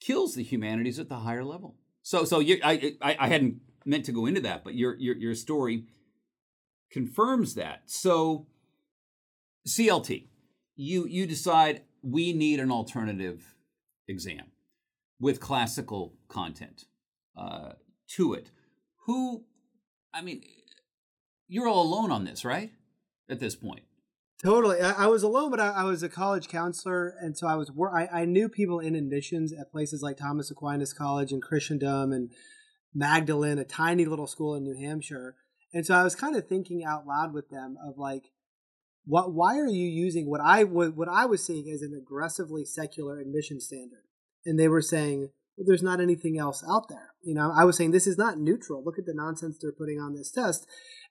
kills 0.00 0.34
the 0.34 0.42
humanities 0.42 0.98
at 0.98 1.08
the 1.08 1.16
higher 1.20 1.44
level. 1.44 1.76
So, 2.02 2.24
so 2.24 2.40
you, 2.40 2.58
I, 2.64 2.96
I, 3.00 3.16
I 3.18 3.28
hadn't 3.28 3.60
meant 3.84 4.04
to 4.06 4.12
go 4.12 4.26
into 4.26 4.40
that, 4.42 4.64
but 4.64 4.74
your 4.74 4.96
your 4.96 5.16
your 5.16 5.34
story 5.34 5.84
confirms 6.90 7.54
that. 7.54 7.82
So, 7.86 8.46
CLT, 9.66 10.26
you 10.76 11.06
you 11.06 11.26
decide 11.26 11.82
we 12.02 12.32
need 12.32 12.60
an 12.60 12.70
alternative 12.70 13.54
exam 14.08 14.50
with 15.20 15.40
classical 15.40 16.14
content 16.28 16.86
uh, 17.36 17.72
to 18.08 18.34
it. 18.34 18.50
Who, 19.06 19.44
I 20.12 20.20
mean, 20.22 20.42
you're 21.48 21.68
all 21.68 21.82
alone 21.82 22.10
on 22.10 22.24
this, 22.24 22.44
right? 22.44 22.72
At 23.30 23.40
this 23.40 23.54
point. 23.54 23.82
Totally. 24.42 24.80
I, 24.80 25.04
I 25.04 25.06
was 25.06 25.22
alone, 25.22 25.50
but 25.52 25.60
I, 25.60 25.68
I, 25.68 25.84
was 25.84 26.02
a 26.02 26.08
college 26.08 26.48
counselor, 26.48 27.14
and 27.20 27.36
so 27.38 27.46
I 27.46 27.54
was. 27.54 27.70
I, 27.94 28.08
I 28.08 28.24
knew 28.24 28.48
people 28.48 28.80
in 28.80 28.96
admissions 28.96 29.52
at 29.52 29.70
places 29.70 30.02
like 30.02 30.16
Thomas 30.16 30.50
Aquinas 30.50 30.92
College 30.92 31.30
and 31.30 31.40
Christendom 31.40 32.12
and 32.12 32.30
Magdalen, 32.92 33.58
a 33.58 33.64
tiny 33.64 34.04
little 34.04 34.26
school 34.26 34.56
in 34.56 34.64
New 34.64 34.74
Hampshire. 34.74 35.36
And 35.72 35.86
so 35.86 35.94
I 35.94 36.02
was 36.02 36.16
kind 36.16 36.34
of 36.36 36.48
thinking 36.48 36.84
out 36.84 37.06
loud 37.06 37.32
with 37.32 37.48
them 37.48 37.76
of 37.82 37.96
like, 37.96 38.32
what? 39.04 39.32
Why 39.32 39.58
are 39.58 39.66
you 39.66 39.88
using 39.88 40.28
what 40.28 40.40
I 40.40 40.64
what 40.64 41.08
I 41.08 41.26
was 41.26 41.44
seeing 41.44 41.70
as 41.70 41.82
an 41.82 41.94
aggressively 41.94 42.64
secular 42.64 43.18
admission 43.18 43.60
standard? 43.60 44.04
And 44.44 44.58
they 44.58 44.68
were 44.68 44.82
saying, 44.82 45.30
well, 45.56 45.66
there's 45.66 45.82
not 45.82 46.00
anything 46.00 46.38
else 46.38 46.64
out 46.68 46.88
there. 46.88 47.14
You 47.22 47.34
know, 47.34 47.52
I 47.54 47.64
was 47.64 47.76
saying 47.76 47.90
this 47.90 48.06
is 48.06 48.18
not 48.18 48.38
neutral. 48.38 48.82
Look 48.84 48.98
at 48.98 49.06
the 49.06 49.14
nonsense 49.14 49.58
they're 49.60 49.72
putting 49.72 50.00
on 50.00 50.14
this 50.14 50.30
test, 50.30 50.66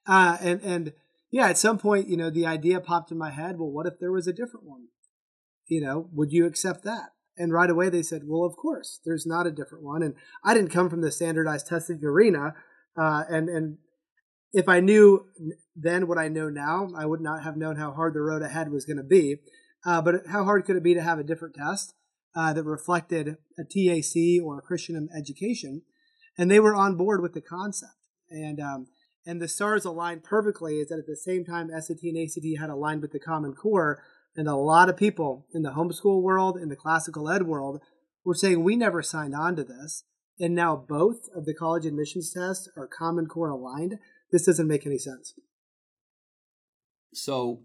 uh, 0.06 0.36
and 0.40 0.60
and 0.62 0.92
yeah, 1.30 1.48
at 1.48 1.58
some 1.58 1.78
point, 1.78 2.08
you 2.08 2.16
know, 2.16 2.28
the 2.28 2.46
idea 2.46 2.78
popped 2.80 3.10
in 3.10 3.18
my 3.18 3.30
head. 3.30 3.58
Well, 3.58 3.70
what 3.70 3.86
if 3.86 3.98
there 3.98 4.12
was 4.12 4.26
a 4.26 4.34
different 4.34 4.66
one? 4.66 4.88
You 5.66 5.80
know, 5.80 6.08
would 6.12 6.30
you 6.30 6.44
accept 6.44 6.84
that? 6.84 7.12
And 7.38 7.52
right 7.52 7.70
away 7.70 7.88
they 7.88 8.02
said, 8.02 8.22
well, 8.26 8.44
of 8.44 8.56
course, 8.56 9.00
there's 9.06 9.26
not 9.26 9.46
a 9.46 9.50
different 9.50 9.82
one. 9.82 10.02
And 10.02 10.14
I 10.44 10.52
didn't 10.52 10.70
come 10.70 10.90
from 10.90 11.00
the 11.00 11.10
standardized 11.10 11.66
testing 11.66 12.04
arena. 12.04 12.54
Uh, 12.96 13.24
and, 13.30 13.48
and 13.48 13.78
if 14.52 14.68
I 14.68 14.80
knew 14.80 15.26
then 15.74 16.06
what 16.06 16.18
I 16.18 16.28
know 16.28 16.48
now, 16.48 16.90
I 16.96 17.06
would 17.06 17.20
not 17.20 17.42
have 17.42 17.56
known 17.56 17.76
how 17.76 17.92
hard 17.92 18.14
the 18.14 18.20
road 18.20 18.42
ahead 18.42 18.70
was 18.70 18.84
going 18.84 18.98
to 18.98 19.02
be. 19.02 19.36
Uh, 19.84 20.00
but 20.02 20.26
how 20.28 20.44
hard 20.44 20.64
could 20.64 20.76
it 20.76 20.82
be 20.82 20.94
to 20.94 21.02
have 21.02 21.18
a 21.18 21.24
different 21.24 21.54
test 21.54 21.94
uh, 22.36 22.52
that 22.52 22.64
reflected 22.64 23.36
a 23.58 23.64
TAC 23.64 24.42
or 24.42 24.58
a 24.58 24.62
Christian 24.62 25.08
education? 25.16 25.82
And 26.38 26.50
they 26.50 26.60
were 26.60 26.74
on 26.74 26.96
board 26.96 27.20
with 27.20 27.34
the 27.34 27.40
concept. 27.40 27.92
And 28.30 28.60
um, 28.60 28.86
and 29.24 29.40
the 29.40 29.48
stars 29.48 29.84
aligned 29.84 30.24
perfectly 30.24 30.78
is 30.78 30.88
that 30.88 30.98
at 30.98 31.06
the 31.06 31.16
same 31.16 31.44
time 31.44 31.68
SAT 31.68 32.02
and 32.02 32.18
ACT 32.18 32.60
had 32.60 32.70
aligned 32.70 33.02
with 33.02 33.12
the 33.12 33.20
Common 33.20 33.54
Core, 33.54 34.02
and 34.34 34.48
a 34.48 34.56
lot 34.56 34.88
of 34.88 34.96
people 34.96 35.46
in 35.54 35.62
the 35.62 35.72
homeschool 35.72 36.22
world, 36.22 36.56
in 36.56 36.68
the 36.68 36.76
classical 36.76 37.30
ed 37.30 37.42
world, 37.42 37.80
were 38.24 38.34
saying 38.34 38.62
we 38.62 38.76
never 38.76 39.02
signed 39.02 39.34
on 39.34 39.54
to 39.56 39.64
this, 39.64 40.04
and 40.40 40.54
now 40.54 40.74
both 40.76 41.28
of 41.34 41.44
the 41.44 41.54
college 41.54 41.86
admissions 41.86 42.32
tests 42.32 42.68
are 42.76 42.88
Common 42.88 43.26
Core 43.26 43.50
aligned. 43.50 43.98
This 44.32 44.46
doesn't 44.46 44.66
make 44.66 44.86
any 44.86 44.98
sense. 44.98 45.34
So, 47.12 47.60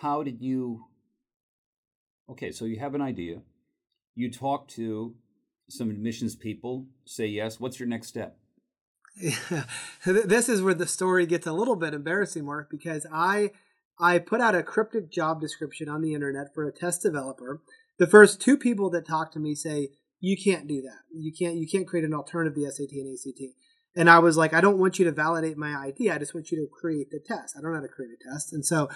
how 0.00 0.22
did 0.22 0.42
you? 0.42 0.84
Okay, 2.30 2.52
so 2.52 2.66
you 2.66 2.78
have 2.78 2.94
an 2.94 3.00
idea. 3.00 3.40
You 4.14 4.30
talk 4.30 4.68
to 4.68 5.14
some 5.70 5.90
admissions 5.90 6.36
people, 6.36 6.86
say 7.06 7.26
yes. 7.26 7.58
What's 7.58 7.80
your 7.80 7.88
next 7.88 8.08
step? 8.08 8.36
Yeah. 9.20 9.64
this 10.04 10.48
is 10.48 10.62
where 10.62 10.74
the 10.74 10.86
story 10.86 11.26
gets 11.26 11.46
a 11.46 11.52
little 11.52 11.74
bit 11.74 11.92
embarrassing, 11.92 12.44
Mark, 12.44 12.70
because 12.70 13.04
I 13.12 13.50
I 13.98 14.20
put 14.20 14.40
out 14.40 14.54
a 14.54 14.62
cryptic 14.62 15.10
job 15.10 15.40
description 15.40 15.88
on 15.88 16.02
the 16.02 16.14
internet 16.14 16.54
for 16.54 16.68
a 16.68 16.72
test 16.72 17.02
developer. 17.02 17.60
The 17.98 18.06
first 18.06 18.40
two 18.40 18.56
people 18.56 18.90
that 18.90 19.08
talk 19.08 19.32
to 19.32 19.40
me 19.40 19.56
say, 19.56 19.88
"You 20.20 20.36
can't 20.36 20.68
do 20.68 20.82
that. 20.82 21.00
You 21.12 21.32
can't. 21.32 21.56
You 21.56 21.66
can't 21.66 21.88
create 21.88 22.04
an 22.04 22.14
alternative 22.14 22.54
to 22.54 22.70
SAT 22.70 22.92
and 22.92 23.12
ACT." 23.12 23.56
And 23.98 24.08
I 24.08 24.20
was 24.20 24.36
like, 24.38 24.54
"I 24.54 24.62
don't 24.62 24.78
want 24.78 24.98
you 24.98 25.04
to 25.04 25.12
validate 25.12 25.58
my 25.58 25.74
idea. 25.74 26.14
I 26.14 26.18
just 26.18 26.34
want 26.34 26.50
you 26.50 26.56
to 26.58 26.66
create 26.80 27.10
the 27.10 27.18
test. 27.18 27.56
I 27.56 27.60
don't 27.60 27.72
know 27.72 27.78
how 27.78 27.82
to 27.82 27.88
create 27.88 28.12
a 28.12 28.30
test." 28.30 28.52
And 28.52 28.64
so, 28.64 28.88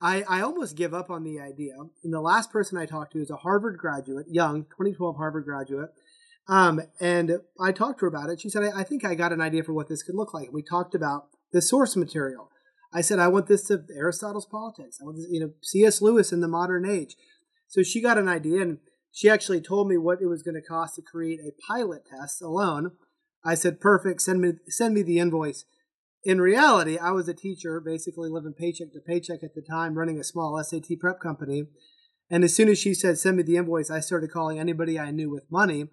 I, 0.00 0.24
I 0.28 0.40
almost 0.40 0.76
give 0.76 0.92
up 0.92 1.10
on 1.10 1.22
the 1.22 1.38
idea. 1.38 1.74
And 2.02 2.12
the 2.12 2.20
last 2.20 2.50
person 2.50 2.76
I 2.76 2.86
talked 2.86 3.12
to 3.12 3.20
is 3.20 3.30
a 3.30 3.36
Harvard 3.36 3.78
graduate, 3.78 4.26
young, 4.28 4.64
2012 4.64 5.16
Harvard 5.16 5.44
graduate 5.44 5.90
um, 6.48 6.80
and 7.00 7.40
I 7.60 7.72
talked 7.72 8.00
to 8.00 8.04
her 8.04 8.08
about 8.08 8.30
it. 8.30 8.40
She 8.40 8.48
said, 8.48 8.62
I, 8.62 8.80
I 8.80 8.84
think 8.84 9.04
I 9.04 9.14
got 9.14 9.32
an 9.32 9.40
idea 9.40 9.64
for 9.64 9.72
what 9.72 9.88
this 9.88 10.02
could 10.02 10.14
look 10.14 10.32
like. 10.32 10.52
We 10.52 10.62
talked 10.62 10.94
about 10.94 11.28
the 11.52 11.60
source 11.60 11.96
material. 11.96 12.50
I 12.92 13.00
said, 13.00 13.18
I 13.18 13.28
want 13.28 13.46
this 13.46 13.64
to 13.64 13.84
Aristotle's 13.94 14.46
politics. 14.46 14.98
I 15.00 15.04
want 15.04 15.18
this, 15.18 15.26
you 15.28 15.40
know, 15.40 15.50
C.S. 15.62 16.00
Lewis 16.00 16.32
in 16.32 16.40
the 16.40 16.48
modern 16.48 16.88
age. 16.88 17.16
So 17.68 17.82
she 17.82 18.00
got 18.00 18.16
an 18.18 18.28
idea 18.28 18.62
and 18.62 18.78
she 19.12 19.28
actually 19.28 19.60
told 19.60 19.88
me 19.88 19.96
what 19.96 20.20
it 20.22 20.26
was 20.26 20.42
going 20.42 20.54
to 20.54 20.62
cost 20.62 20.94
to 20.94 21.02
create 21.02 21.40
a 21.40 21.52
pilot 21.66 22.02
test 22.08 22.40
alone. 22.40 22.92
I 23.46 23.54
said, 23.54 23.80
perfect, 23.80 24.22
send 24.22 24.40
me, 24.40 24.52
send 24.68 24.94
me 24.94 25.02
the 25.02 25.18
invoice. 25.18 25.64
In 26.24 26.40
reality, 26.40 26.98
I 26.98 27.12
was 27.12 27.28
a 27.28 27.34
teacher, 27.34 27.80
basically 27.80 28.28
living 28.28 28.52
paycheck 28.52 28.92
to 28.92 29.00
paycheck 29.00 29.44
at 29.44 29.54
the 29.54 29.62
time, 29.62 29.96
running 29.96 30.18
a 30.18 30.24
small 30.24 30.60
SAT 30.62 30.98
prep 30.98 31.20
company. 31.20 31.66
And 32.28 32.42
as 32.42 32.54
soon 32.56 32.68
as 32.68 32.78
she 32.78 32.92
said, 32.92 33.18
send 33.18 33.36
me 33.36 33.44
the 33.44 33.56
invoice, 33.56 33.90
I 33.90 34.00
started 34.00 34.32
calling 34.32 34.58
anybody 34.58 34.98
I 34.98 35.12
knew 35.12 35.30
with 35.30 35.50
money 35.50 35.86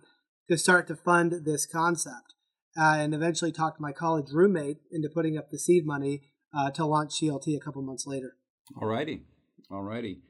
to 0.49 0.57
start 0.57 0.87
to 0.87 0.95
fund 0.95 1.45
this 1.45 1.67
concept. 1.67 2.33
Uh, 2.75 2.95
and 2.97 3.13
eventually 3.13 3.51
talked 3.51 3.79
my 3.79 3.91
college 3.91 4.31
roommate 4.33 4.77
into 4.91 5.07
putting 5.07 5.37
up 5.37 5.51
the 5.51 5.59
seed 5.59 5.85
money 5.85 6.23
uh, 6.57 6.71
to 6.71 6.85
launch 6.85 7.11
CLT 7.21 7.55
a 7.55 7.59
couple 7.59 7.83
months 7.83 8.07
later. 8.07 8.35
All 8.81 8.87
righty. 8.87 9.21
All 9.69 9.83
righty. 9.83 10.21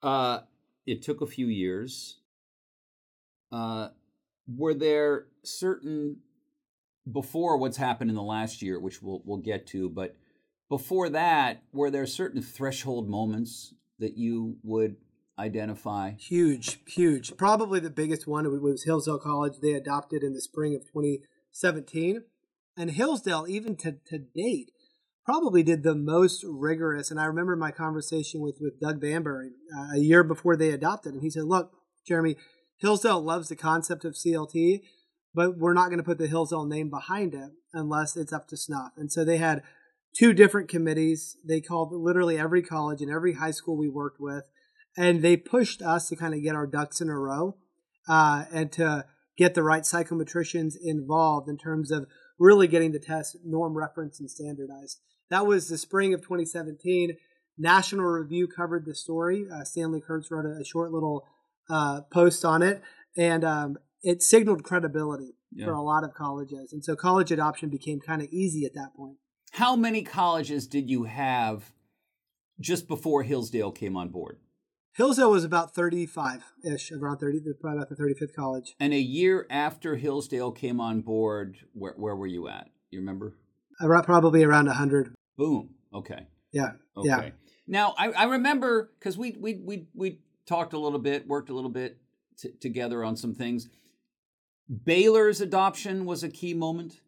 Uh, 0.00 0.40
it 0.86 1.02
took 1.02 1.20
a 1.20 1.26
few 1.26 1.48
years. 1.48 2.20
Uh, 3.50 3.88
were 4.46 4.74
there 4.74 5.26
certain 5.44 6.18
before 7.10 7.56
what's 7.56 7.76
happened 7.76 8.10
in 8.10 8.16
the 8.16 8.22
last 8.22 8.62
year, 8.62 8.78
which 8.78 9.02
we'll 9.02 9.22
we'll 9.24 9.38
get 9.38 9.66
to, 9.68 9.88
but 9.88 10.16
before 10.68 11.08
that, 11.10 11.62
were 11.72 11.90
there 11.90 12.06
certain 12.06 12.42
threshold 12.42 13.08
moments 13.08 13.74
that 13.98 14.16
you 14.16 14.56
would 14.62 14.96
identify? 15.38 16.12
Huge, 16.12 16.80
huge. 16.86 17.36
Probably 17.36 17.80
the 17.80 17.90
biggest 17.90 18.26
one 18.26 18.60
was 18.60 18.84
Hillsdale 18.84 19.18
College. 19.18 19.54
They 19.62 19.72
adopted 19.72 20.22
in 20.22 20.34
the 20.34 20.40
spring 20.40 20.74
of 20.74 20.82
2017. 20.82 22.24
And 22.76 22.90
Hillsdale, 22.90 23.46
even 23.48 23.76
to, 23.76 23.96
to 24.06 24.18
date, 24.18 24.70
probably 25.24 25.62
did 25.62 25.82
the 25.82 25.94
most 25.94 26.44
rigorous. 26.46 27.10
And 27.10 27.18
I 27.18 27.24
remember 27.24 27.56
my 27.56 27.70
conversation 27.70 28.40
with, 28.40 28.58
with 28.60 28.80
Doug 28.80 29.00
Banbury 29.00 29.52
uh, 29.76 29.96
a 29.96 29.98
year 29.98 30.22
before 30.22 30.56
they 30.56 30.70
adopted. 30.70 31.14
And 31.14 31.22
he 31.22 31.30
said, 31.30 31.44
Look, 31.44 31.72
Jeremy, 32.06 32.36
Hillsdale 32.76 33.20
loves 33.20 33.48
the 33.48 33.56
concept 33.56 34.04
of 34.04 34.14
CLT, 34.14 34.82
but 35.34 35.58
we're 35.58 35.74
not 35.74 35.86
going 35.86 35.98
to 35.98 36.04
put 36.04 36.18
the 36.18 36.26
Hillsdale 36.26 36.64
name 36.64 36.90
behind 36.90 37.34
it 37.34 37.50
unless 37.72 38.16
it's 38.16 38.32
up 38.32 38.48
to 38.48 38.56
snuff. 38.56 38.92
And 38.96 39.12
so 39.12 39.24
they 39.24 39.36
had 39.36 39.62
two 40.16 40.32
different 40.32 40.68
committees. 40.68 41.36
They 41.46 41.60
called 41.60 41.92
literally 41.92 42.38
every 42.38 42.62
college 42.62 43.00
and 43.00 43.10
every 43.10 43.34
high 43.34 43.50
school 43.50 43.76
we 43.76 43.88
worked 43.88 44.20
with 44.20 44.44
and 44.98 45.22
they 45.22 45.36
pushed 45.36 45.80
us 45.80 46.08
to 46.08 46.16
kind 46.16 46.34
of 46.34 46.42
get 46.42 46.56
our 46.56 46.66
ducks 46.66 47.00
in 47.00 47.08
a 47.08 47.16
row 47.16 47.56
uh, 48.08 48.44
and 48.52 48.72
to 48.72 49.06
get 49.36 49.54
the 49.54 49.62
right 49.62 49.84
psychometricians 49.84 50.74
involved 50.82 51.48
in 51.48 51.56
terms 51.56 51.92
of 51.92 52.06
really 52.36 52.66
getting 52.66 52.90
the 52.90 52.98
test 52.98 53.36
norm 53.44 53.78
referenced 53.78 54.18
and 54.18 54.28
standardized. 54.28 54.98
That 55.30 55.46
was 55.46 55.68
the 55.68 55.78
spring 55.78 56.14
of 56.14 56.20
2017. 56.22 57.16
National 57.56 58.06
Review 58.06 58.48
covered 58.48 58.86
the 58.86 58.94
story. 58.94 59.46
Uh, 59.52 59.62
Stanley 59.62 60.00
Kurtz 60.00 60.32
wrote 60.32 60.46
a, 60.46 60.60
a 60.60 60.64
short 60.64 60.90
little 60.90 61.24
uh, 61.70 62.00
post 62.12 62.44
on 62.44 62.62
it, 62.62 62.82
and 63.16 63.44
um, 63.44 63.78
it 64.02 64.22
signaled 64.22 64.62
credibility 64.64 65.34
yeah. 65.52 65.66
for 65.66 65.72
a 65.72 65.82
lot 65.82 66.04
of 66.04 66.14
colleges. 66.14 66.72
And 66.72 66.84
so 66.84 66.94
college 66.96 67.30
adoption 67.30 67.68
became 67.68 68.00
kind 68.00 68.22
of 68.22 68.28
easy 68.30 68.64
at 68.64 68.74
that 68.74 68.94
point. 68.96 69.16
How 69.52 69.76
many 69.76 70.02
colleges 70.02 70.66
did 70.66 70.90
you 70.90 71.04
have 71.04 71.72
just 72.60 72.86
before 72.86 73.22
Hillsdale 73.22 73.72
came 73.72 73.96
on 73.96 74.10
board? 74.10 74.38
Hillsdale 74.94 75.30
was 75.30 75.44
about 75.44 75.74
35 75.74 76.42
ish, 76.64 76.90
around 76.90 77.18
30, 77.18 77.40
probably 77.60 77.78
about 77.78 77.88
the 77.88 77.94
35th 77.94 78.34
college. 78.34 78.74
And 78.80 78.92
a 78.92 78.98
year 78.98 79.46
after 79.48 79.96
Hillsdale 79.96 80.50
came 80.50 80.80
on 80.80 81.02
board, 81.02 81.58
where, 81.72 81.94
where 81.96 82.16
were 82.16 82.26
you 82.26 82.48
at? 82.48 82.68
You 82.90 82.98
remember? 82.98 83.36
Around, 83.80 84.02
probably 84.02 84.42
around 84.42 84.66
100. 84.66 85.14
Boom. 85.36 85.70
Okay. 85.94 86.26
Yeah. 86.52 86.72
Okay. 86.96 87.08
Yeah. 87.08 87.30
Now, 87.68 87.94
I, 87.96 88.10
I 88.10 88.24
remember 88.24 88.90
because 88.98 89.16
we, 89.16 89.36
we, 89.38 89.60
we, 89.64 89.86
we 89.94 90.18
talked 90.46 90.72
a 90.72 90.78
little 90.78 90.98
bit, 90.98 91.28
worked 91.28 91.48
a 91.50 91.54
little 91.54 91.70
bit 91.70 91.98
t- 92.36 92.50
together 92.60 93.04
on 93.04 93.16
some 93.16 93.34
things. 93.34 93.68
Baylor's 94.84 95.40
adoption 95.40 96.04
was 96.04 96.22
a 96.22 96.28
key 96.28 96.54
moment. 96.54 97.00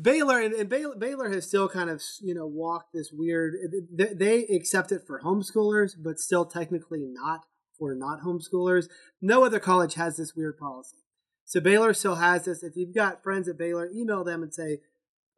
Baylor 0.00 0.40
and, 0.40 0.52
and 0.52 0.68
Baylor, 0.68 0.94
Baylor 0.96 1.30
has 1.30 1.46
still 1.46 1.68
kind 1.68 1.88
of 1.88 2.02
you 2.20 2.34
know 2.34 2.46
walked 2.46 2.92
this 2.92 3.10
weird. 3.12 3.54
They, 3.90 4.12
they 4.14 4.42
accept 4.54 4.92
it 4.92 5.02
for 5.06 5.20
homeschoolers, 5.20 5.92
but 5.98 6.18
still 6.18 6.44
technically 6.44 7.04
not 7.06 7.46
for 7.78 7.94
not 7.94 8.20
homeschoolers. 8.20 8.88
No 9.22 9.44
other 9.44 9.58
college 9.58 9.94
has 9.94 10.16
this 10.16 10.36
weird 10.36 10.58
policy. 10.58 10.98
So 11.44 11.60
Baylor 11.60 11.94
still 11.94 12.16
has 12.16 12.44
this. 12.44 12.62
If 12.62 12.76
you've 12.76 12.94
got 12.94 13.22
friends 13.22 13.48
at 13.48 13.58
Baylor, 13.58 13.88
email 13.92 14.22
them 14.22 14.42
and 14.42 14.54
say, 14.54 14.78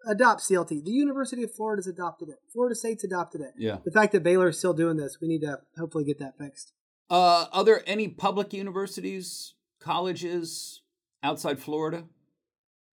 adopt 0.06 0.42
CLT. 0.42 0.84
The 0.84 0.90
University 0.90 1.42
of 1.42 1.54
Florida's 1.54 1.86
adopted 1.86 2.28
it. 2.28 2.36
Florida 2.52 2.74
State's 2.74 3.04
adopted 3.04 3.40
it. 3.40 3.54
Yeah. 3.56 3.78
The 3.84 3.90
fact 3.90 4.12
that 4.12 4.22
Baylor 4.22 4.48
is 4.48 4.58
still 4.58 4.74
doing 4.74 4.96
this, 4.98 5.18
we 5.22 5.28
need 5.28 5.40
to 5.40 5.60
hopefully 5.78 6.04
get 6.04 6.18
that 6.18 6.36
fixed. 6.36 6.72
Uh, 7.08 7.46
are 7.52 7.64
there 7.64 7.82
any 7.86 8.08
public 8.08 8.52
universities, 8.52 9.54
colleges 9.82 10.82
outside 11.22 11.58
Florida? 11.58 12.04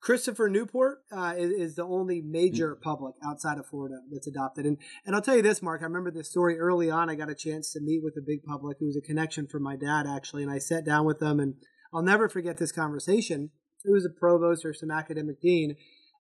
Christopher 0.01 0.50
Newport 0.50 1.00
uh, 1.12 1.34
is, 1.38 1.51
is, 1.51 1.75
the 1.75 1.84
only 1.84 2.22
major 2.22 2.75
mm. 2.75 2.81
public 2.81 3.15
outside 3.24 3.58
of 3.58 3.67
Florida 3.67 4.00
that's 4.10 4.27
adopted. 4.27 4.65
And 4.65 4.77
and 5.05 5.13
I'll 5.13 5.22
tell 5.22 5.36
you 5.36 5.41
this, 5.41 5.62
Mark. 5.62 5.81
I 5.81 5.86
remember 5.86 6.12
this 6.12 6.29
story 6.29 6.58
early 6.58 6.89
on. 6.89 7.10
I 7.10 7.15
got 7.15 7.29
a 7.29 7.36
chance 7.36 7.74
to 7.74 7.81
meet 7.81 8.01
with 8.01 8.15
a 8.17 8.25
big 8.25 8.43
public 8.43 8.77
who 8.79 8.86
was 8.86 8.96
a 8.96 9.01
connection 9.01 9.46
for 9.46 9.60
my 9.60 9.75
dad, 9.75 10.08
actually. 10.08 10.43
And 10.43 10.51
I 10.51 10.58
sat 10.58 10.86
down 10.86 11.05
with 11.05 11.19
them, 11.19 11.39
and 11.39 11.55
I'll 11.93 12.01
never 12.01 12.29
forget 12.29 12.58
this 12.58 12.72
conversation. 12.72 13.50
It 13.84 13.91
was 13.91 14.05
a 14.05 14.10
provost 14.10 14.63
or 14.63 14.74
some 14.74 14.91
academic 14.91 15.41
dean, 15.41 15.75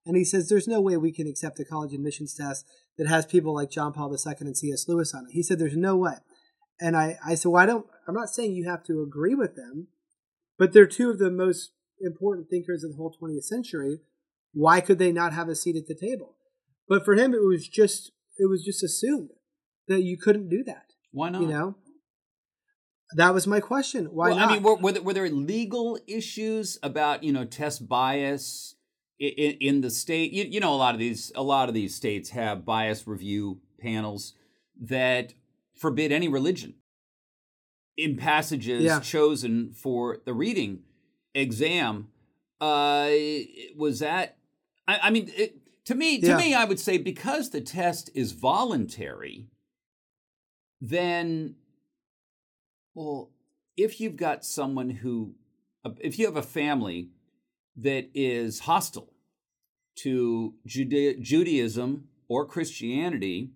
and 0.05 0.17
he 0.17 0.25
says, 0.25 0.49
There's 0.49 0.67
no 0.67 0.81
way 0.81 0.97
we 0.97 1.11
can 1.11 1.27
accept 1.27 1.59
a 1.59 1.65
college 1.65 1.93
admissions 1.93 2.33
test 2.33 2.65
that 2.97 3.07
has 3.07 3.25
people 3.25 3.53
like 3.53 3.71
John 3.71 3.93
Paul 3.93 4.11
II 4.13 4.33
and 4.41 4.57
C.S. 4.57 4.87
Lewis 4.87 5.13
on 5.13 5.25
it. 5.25 5.33
He 5.33 5.43
said, 5.43 5.59
There's 5.59 5.77
no 5.77 5.95
way. 5.95 6.15
And 6.81 6.97
I, 6.97 7.17
I 7.25 7.35
said, 7.35 7.49
Well, 7.49 7.61
I 7.61 7.65
don't, 7.65 7.85
I'm 8.07 8.15
not 8.15 8.29
saying 8.29 8.53
you 8.53 8.69
have 8.69 8.83
to 8.85 9.01
agree 9.01 9.35
with 9.35 9.55
them, 9.55 9.87
but 10.59 10.73
they're 10.73 10.85
two 10.85 11.09
of 11.09 11.17
the 11.17 11.31
most 11.31 11.71
important 12.01 12.49
thinkers 12.49 12.83
of 12.83 12.91
the 12.91 12.97
whole 12.97 13.15
20th 13.19 13.45
century. 13.45 14.01
Why 14.53 14.81
could 14.81 14.99
they 14.99 15.11
not 15.11 15.33
have 15.33 15.47
a 15.47 15.55
seat 15.55 15.77
at 15.77 15.87
the 15.87 15.95
table? 15.95 16.35
But 16.87 17.05
for 17.05 17.15
him, 17.15 17.33
it 17.33 17.43
was 17.43 17.67
just, 17.67 18.11
it 18.37 18.49
was 18.49 18.63
just 18.63 18.83
assumed 18.83 19.29
that 19.87 20.03
you 20.03 20.17
couldn't 20.17 20.49
do 20.49 20.63
that. 20.65 20.85
Why 21.11 21.29
not? 21.29 21.41
You 21.41 21.47
know, 21.47 21.75
that 23.15 23.33
was 23.33 23.47
my 23.47 23.59
question. 23.59 24.05
Why 24.05 24.29
well, 24.29 24.37
not? 24.37 24.49
I 24.49 24.53
mean, 24.53 24.63
were, 24.63 24.75
were, 24.75 24.91
there, 24.91 25.01
were 25.01 25.13
there 25.13 25.29
legal 25.29 25.97
issues 26.07 26.77
about 26.83 27.23
you 27.23 27.31
know 27.31 27.45
test 27.45 27.87
bias 27.87 28.75
in, 29.19 29.57
in 29.59 29.81
the 29.81 29.89
state? 29.89 30.31
You, 30.31 30.43
you 30.43 30.59
know, 30.59 30.73
a 30.73 30.77
lot 30.77 30.93
of 30.93 30.99
these 30.99 31.31
a 31.35 31.41
lot 31.41 31.69
of 31.69 31.73
these 31.73 31.95
states 31.95 32.29
have 32.29 32.65
bias 32.65 33.07
review 33.07 33.61
panels 33.79 34.33
that 34.81 35.33
forbid 35.75 36.11
any 36.11 36.27
religion 36.27 36.75
in 38.03 38.15
passages 38.15 38.83
yeah. 38.83 38.99
chosen 38.99 39.71
for 39.71 40.19
the 40.25 40.33
reading 40.33 40.83
exam. 41.33 42.09
Uh, 42.61 43.09
was 43.75 43.99
that? 43.99 44.37
I, 44.87 44.99
I 45.03 45.09
mean, 45.09 45.31
it, 45.35 45.57
to 45.85 45.95
me, 45.95 46.19
to 46.21 46.27
yeah. 46.27 46.37
me, 46.37 46.53
I 46.53 46.65
would 46.65 46.79
say 46.79 46.97
because 46.97 47.49
the 47.49 47.61
test 47.61 48.11
is 48.13 48.33
voluntary, 48.33 49.47
then, 50.79 51.55
well, 52.93 53.31
if 53.75 53.99
you've 53.99 54.17
got 54.17 54.45
someone 54.45 54.89
who, 54.89 55.33
if 55.99 56.19
you 56.19 56.25
have 56.25 56.37
a 56.37 56.43
family 56.43 57.09
that 57.75 58.09
is 58.13 58.59
hostile 58.59 59.13
to 59.95 60.53
Juda- 60.67 61.19
Judaism 61.19 62.07
or 62.27 62.45
Christianity 62.45 63.49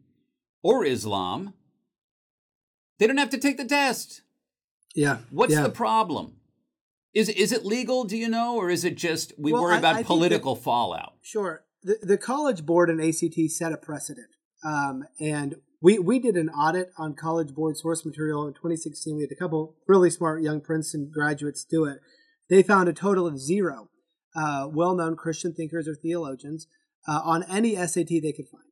or 0.63 0.83
Islam, 0.85 1.53
they 2.97 3.05
don't 3.05 3.17
have 3.17 3.29
to 3.29 3.37
take 3.37 3.57
the 3.57 3.65
test. 3.65 4.22
Yeah. 4.95 5.19
What's 5.31 5.53
yeah. 5.53 5.63
the 5.63 5.69
problem? 5.69 6.35
Is 7.13 7.29
is 7.29 7.51
it 7.51 7.65
legal? 7.65 8.05
Do 8.05 8.17
you 8.17 8.27
know, 8.27 8.57
or 8.57 8.69
is 8.69 8.83
it 8.83 8.95
just 8.95 9.33
we 9.37 9.53
well, 9.53 9.63
worry 9.63 9.77
about 9.77 9.95
I, 9.95 9.99
I 9.99 10.03
political 10.03 10.55
that, 10.55 10.63
fallout? 10.63 11.13
Sure. 11.21 11.63
The 11.83 11.97
the 12.01 12.17
College 12.17 12.65
Board 12.65 12.89
and 12.89 12.99
ACT 12.99 13.51
set 13.51 13.71
a 13.71 13.77
precedent, 13.77 14.29
um, 14.65 15.03
and 15.19 15.55
we 15.81 15.99
we 15.99 16.17
did 16.17 16.35
an 16.35 16.49
audit 16.49 16.91
on 16.97 17.13
College 17.13 17.53
Board 17.53 17.77
source 17.77 18.03
material 18.03 18.47
in 18.47 18.53
2016. 18.53 19.15
We 19.15 19.23
had 19.23 19.31
a 19.31 19.35
couple 19.35 19.75
really 19.87 20.09
smart 20.09 20.41
young 20.41 20.59
Princeton 20.59 21.11
graduates 21.13 21.63
do 21.63 21.85
it. 21.85 21.99
They 22.49 22.63
found 22.63 22.89
a 22.89 22.93
total 22.93 23.27
of 23.27 23.39
zero 23.39 23.89
uh, 24.35 24.67
well-known 24.71 25.15
Christian 25.15 25.53
thinkers 25.53 25.87
or 25.87 25.95
theologians 25.95 26.67
uh, 27.07 27.21
on 27.23 27.43
any 27.43 27.75
SAT 27.75 28.09
they 28.09 28.33
could 28.35 28.47
find. 28.47 28.63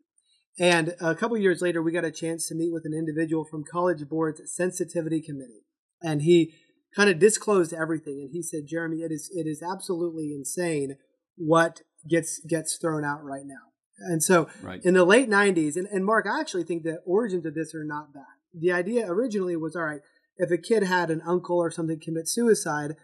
And 0.59 0.95
a 0.99 1.15
couple 1.15 1.37
years 1.37 1.61
later, 1.61 1.81
we 1.81 1.91
got 1.91 2.05
a 2.05 2.11
chance 2.11 2.47
to 2.47 2.55
meet 2.55 2.73
with 2.73 2.85
an 2.85 2.93
individual 2.93 3.45
from 3.45 3.63
College 3.63 4.07
Board's 4.07 4.41
sensitivity 4.45 5.21
committee, 5.21 5.63
and 6.01 6.21
he 6.23 6.53
kind 6.95 7.09
of 7.09 7.19
disclosed 7.19 7.73
everything. 7.73 8.21
And 8.21 8.31
he 8.31 8.41
said, 8.41 8.67
"Jeremy, 8.67 8.97
it 8.97 9.11
is 9.11 9.29
it 9.33 9.47
is 9.47 9.61
absolutely 9.61 10.33
insane 10.33 10.97
what 11.35 11.81
gets 12.09 12.39
gets 12.39 12.77
thrown 12.77 13.05
out 13.05 13.23
right 13.23 13.45
now." 13.45 13.71
And 13.99 14.23
so, 14.23 14.47
right. 14.61 14.83
in 14.83 14.93
the 14.93 15.05
late 15.05 15.29
'90s, 15.29 15.75
and, 15.75 15.87
and 15.87 16.05
Mark, 16.05 16.25
I 16.27 16.39
actually 16.39 16.63
think 16.63 16.83
the 16.83 17.01
origins 17.05 17.45
of 17.45 17.53
this 17.53 17.75
are 17.75 17.83
not 17.83 18.13
bad. 18.13 18.23
The 18.53 18.71
idea 18.71 19.05
originally 19.07 19.55
was, 19.55 19.75
all 19.75 19.83
right, 19.83 20.01
if 20.37 20.51
a 20.51 20.57
kid 20.57 20.83
had 20.83 21.09
an 21.09 21.21
uncle 21.25 21.57
or 21.57 21.71
something 21.71 21.99
commit 21.99 22.27
suicide, 22.27 22.95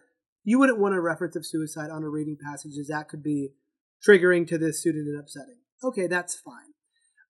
you 0.43 0.59
wouldn't 0.59 0.79
want 0.79 0.95
a 0.95 1.01
reference 1.01 1.35
of 1.35 1.45
suicide 1.45 1.89
on 1.89 2.03
a 2.03 2.09
reading 2.09 2.37
passage, 2.41 2.77
as 2.79 2.87
that 2.87 3.07
could 3.07 3.23
be 3.23 3.49
triggering 4.05 4.47
to 4.47 4.57
the 4.57 4.73
student 4.73 5.07
and 5.07 5.19
upsetting. 5.19 5.57
Okay, 5.83 6.07
that's 6.07 6.35
fine. 6.35 6.73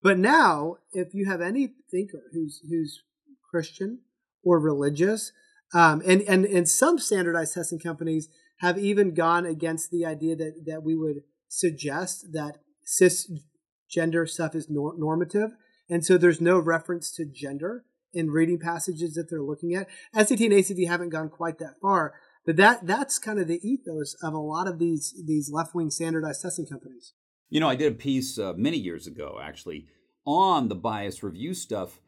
But 0.02 0.18
now, 0.18 0.78
if 0.92 1.14
you 1.14 1.26
have 1.26 1.42
any 1.42 1.74
thinker 1.92 2.24
who's 2.32 2.62
who's 2.70 3.04
Christian 3.50 4.00
or 4.44 4.60
religious, 4.60 5.32
um, 5.74 6.02
and 6.06 6.22
and 6.22 6.46
and 6.46 6.70
some 6.70 6.98
standardized 6.98 7.54
testing 7.54 7.80
companies 7.80 8.30
have 8.60 8.78
even 8.78 9.14
gone 9.14 9.46
against 9.46 9.92
the 9.92 10.06
idea 10.06 10.36
that 10.36 10.64
that 10.66 10.84
we 10.84 10.96
would 10.96 11.24
suggest 11.48 12.28
that 12.34 12.58
cisgender 12.86 14.28
stuff 14.28 14.56
is 14.56 14.70
nor- 14.70 14.96
normative, 14.98 15.52
and 15.90 16.06
so 16.06 16.18
there's 16.18 16.42
no 16.42 16.60
reference 16.60 17.12
to 17.14 17.26
gender 17.26 17.86
in 18.14 18.32
reading 18.32 18.60
passages 18.60 19.14
that 19.14 19.30
they're 19.30 19.42
looking 19.42 19.76
at. 19.76 19.88
SAT 20.16 20.42
and 20.42 20.54
ACT 20.54 20.88
haven't 20.88 21.10
gone 21.10 21.30
quite 21.30 21.60
that 21.60 21.76
far, 21.82 22.14
but 22.46 22.56
that 22.56 22.88
that's 22.88 23.20
kind 23.20 23.40
of 23.40 23.48
the 23.48 23.60
ethos 23.68 24.16
of 24.24 24.34
a 24.34 24.40
lot 24.40 24.68
of 24.68 24.80
these 24.80 25.14
these 25.26 25.52
left 25.52 25.76
wing 25.76 25.90
standardized 25.90 26.42
testing 26.42 26.66
companies. 26.66 27.14
You 27.50 27.60
know, 27.60 27.70
I 27.70 27.76
did 27.76 27.94
a 27.94 27.96
piece 27.96 28.40
uh, 28.40 28.54
many 28.56 28.78
years 28.78 29.08
ago, 29.08 29.40
actually, 29.42 29.86
on 30.26 30.68
the 30.68 30.76
bias 30.76 31.24
review 31.24 31.54
stuff, 31.54 32.00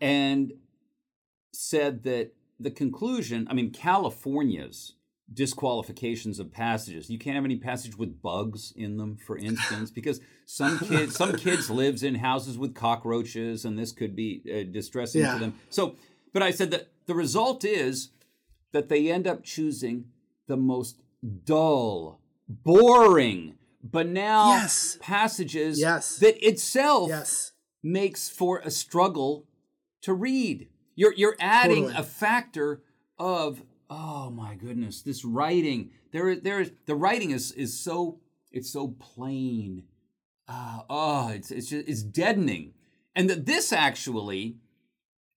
and 0.00 0.52
said 1.52 2.04
that 2.04 2.32
the 2.58 2.70
conclusion, 2.70 3.46
I 3.50 3.54
mean, 3.54 3.70
California's 3.70 4.94
disqualifications 5.32 6.38
of 6.38 6.52
passages. 6.52 7.10
You 7.10 7.18
can't 7.18 7.36
have 7.36 7.44
any 7.44 7.56
passage 7.56 7.96
with 7.96 8.22
bugs 8.22 8.72
in 8.76 8.96
them, 8.96 9.16
for 9.16 9.36
instance, 9.38 9.90
because 9.90 10.20
some 10.46 10.78
kids 10.78 11.16
some 11.16 11.36
kids 11.36 11.70
lives 11.70 12.02
in 12.02 12.16
houses 12.16 12.58
with 12.58 12.74
cockroaches, 12.74 13.64
and 13.64 13.78
this 13.78 13.92
could 13.92 14.16
be 14.16 14.42
uh, 14.46 14.72
distressing 14.72 15.22
yeah. 15.22 15.34
to 15.34 15.38
them. 15.38 15.54
So, 15.70 15.96
but 16.32 16.42
I 16.42 16.50
said 16.50 16.70
that 16.70 16.88
the 17.06 17.14
result 17.14 17.64
is 17.64 18.10
that 18.72 18.88
they 18.88 19.10
end 19.10 19.26
up 19.26 19.44
choosing 19.44 20.06
the 20.46 20.56
most 20.56 21.00
dull, 21.44 22.20
boring, 22.48 23.54
banal 23.82 24.50
yes. 24.50 24.98
passages 25.00 25.80
yes. 25.80 26.18
that 26.18 26.44
itself 26.46 27.08
yes. 27.08 27.52
makes 27.82 28.28
for 28.28 28.58
a 28.58 28.70
struggle 28.70 29.46
to 30.02 30.14
read. 30.14 30.68
You're 30.98 31.14
you're 31.14 31.36
adding 31.38 31.84
totally. 31.84 32.00
a 32.00 32.02
factor 32.02 32.82
of 33.20 33.62
oh 33.88 34.30
my 34.30 34.56
goodness, 34.56 35.00
this 35.00 35.24
writing. 35.24 35.90
There 36.10 36.34
there 36.34 36.60
is 36.60 36.72
the 36.86 36.96
writing 36.96 37.30
is 37.30 37.52
is 37.52 37.78
so 37.78 38.18
it's 38.50 38.72
so 38.72 38.96
plain. 38.98 39.84
Uh, 40.48 40.80
oh, 40.90 41.28
it's 41.28 41.52
it's 41.52 41.68
just, 41.68 41.88
it's 41.88 42.02
deadening, 42.02 42.74
and 43.14 43.30
that 43.30 43.46
this 43.46 43.72
actually 43.72 44.56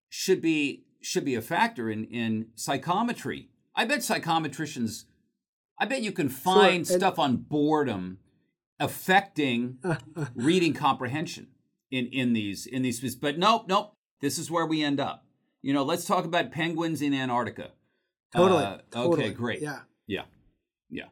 should 0.09 0.41
be 0.41 0.85
should 0.99 1.25
be 1.25 1.35
a 1.35 1.43
factor 1.43 1.91
in 1.91 2.05
in 2.05 2.47
psychometry. 2.55 3.49
I 3.75 3.85
bet 3.85 3.99
psychometricians. 3.99 5.03
I 5.77 5.85
bet 5.85 6.01
you 6.01 6.11
can 6.11 6.29
find 6.29 6.87
sure. 6.87 6.97
stuff 6.97 7.19
on 7.19 7.37
boredom 7.37 8.17
affecting 8.79 9.77
reading 10.33 10.73
comprehension 10.73 11.49
in 11.91 12.07
in 12.07 12.33
these 12.33 12.65
in 12.65 12.81
these. 12.81 13.15
But 13.15 13.37
nope, 13.37 13.65
nope. 13.67 13.93
This 14.21 14.39
is 14.39 14.49
where 14.49 14.65
we 14.65 14.81
end 14.81 14.99
up. 14.99 15.23
You 15.61 15.73
know, 15.73 15.83
let's 15.83 16.05
talk 16.05 16.25
about 16.25 16.51
penguins 16.51 17.01
in 17.01 17.13
Antarctica. 17.13 17.71
Totally. 18.35 18.63
Uh, 18.63 18.77
totally. 18.89 19.25
Okay, 19.25 19.33
great. 19.33 19.61
Yeah. 19.61 19.79
Yeah. 20.07 20.23
Yeah. 20.89 21.05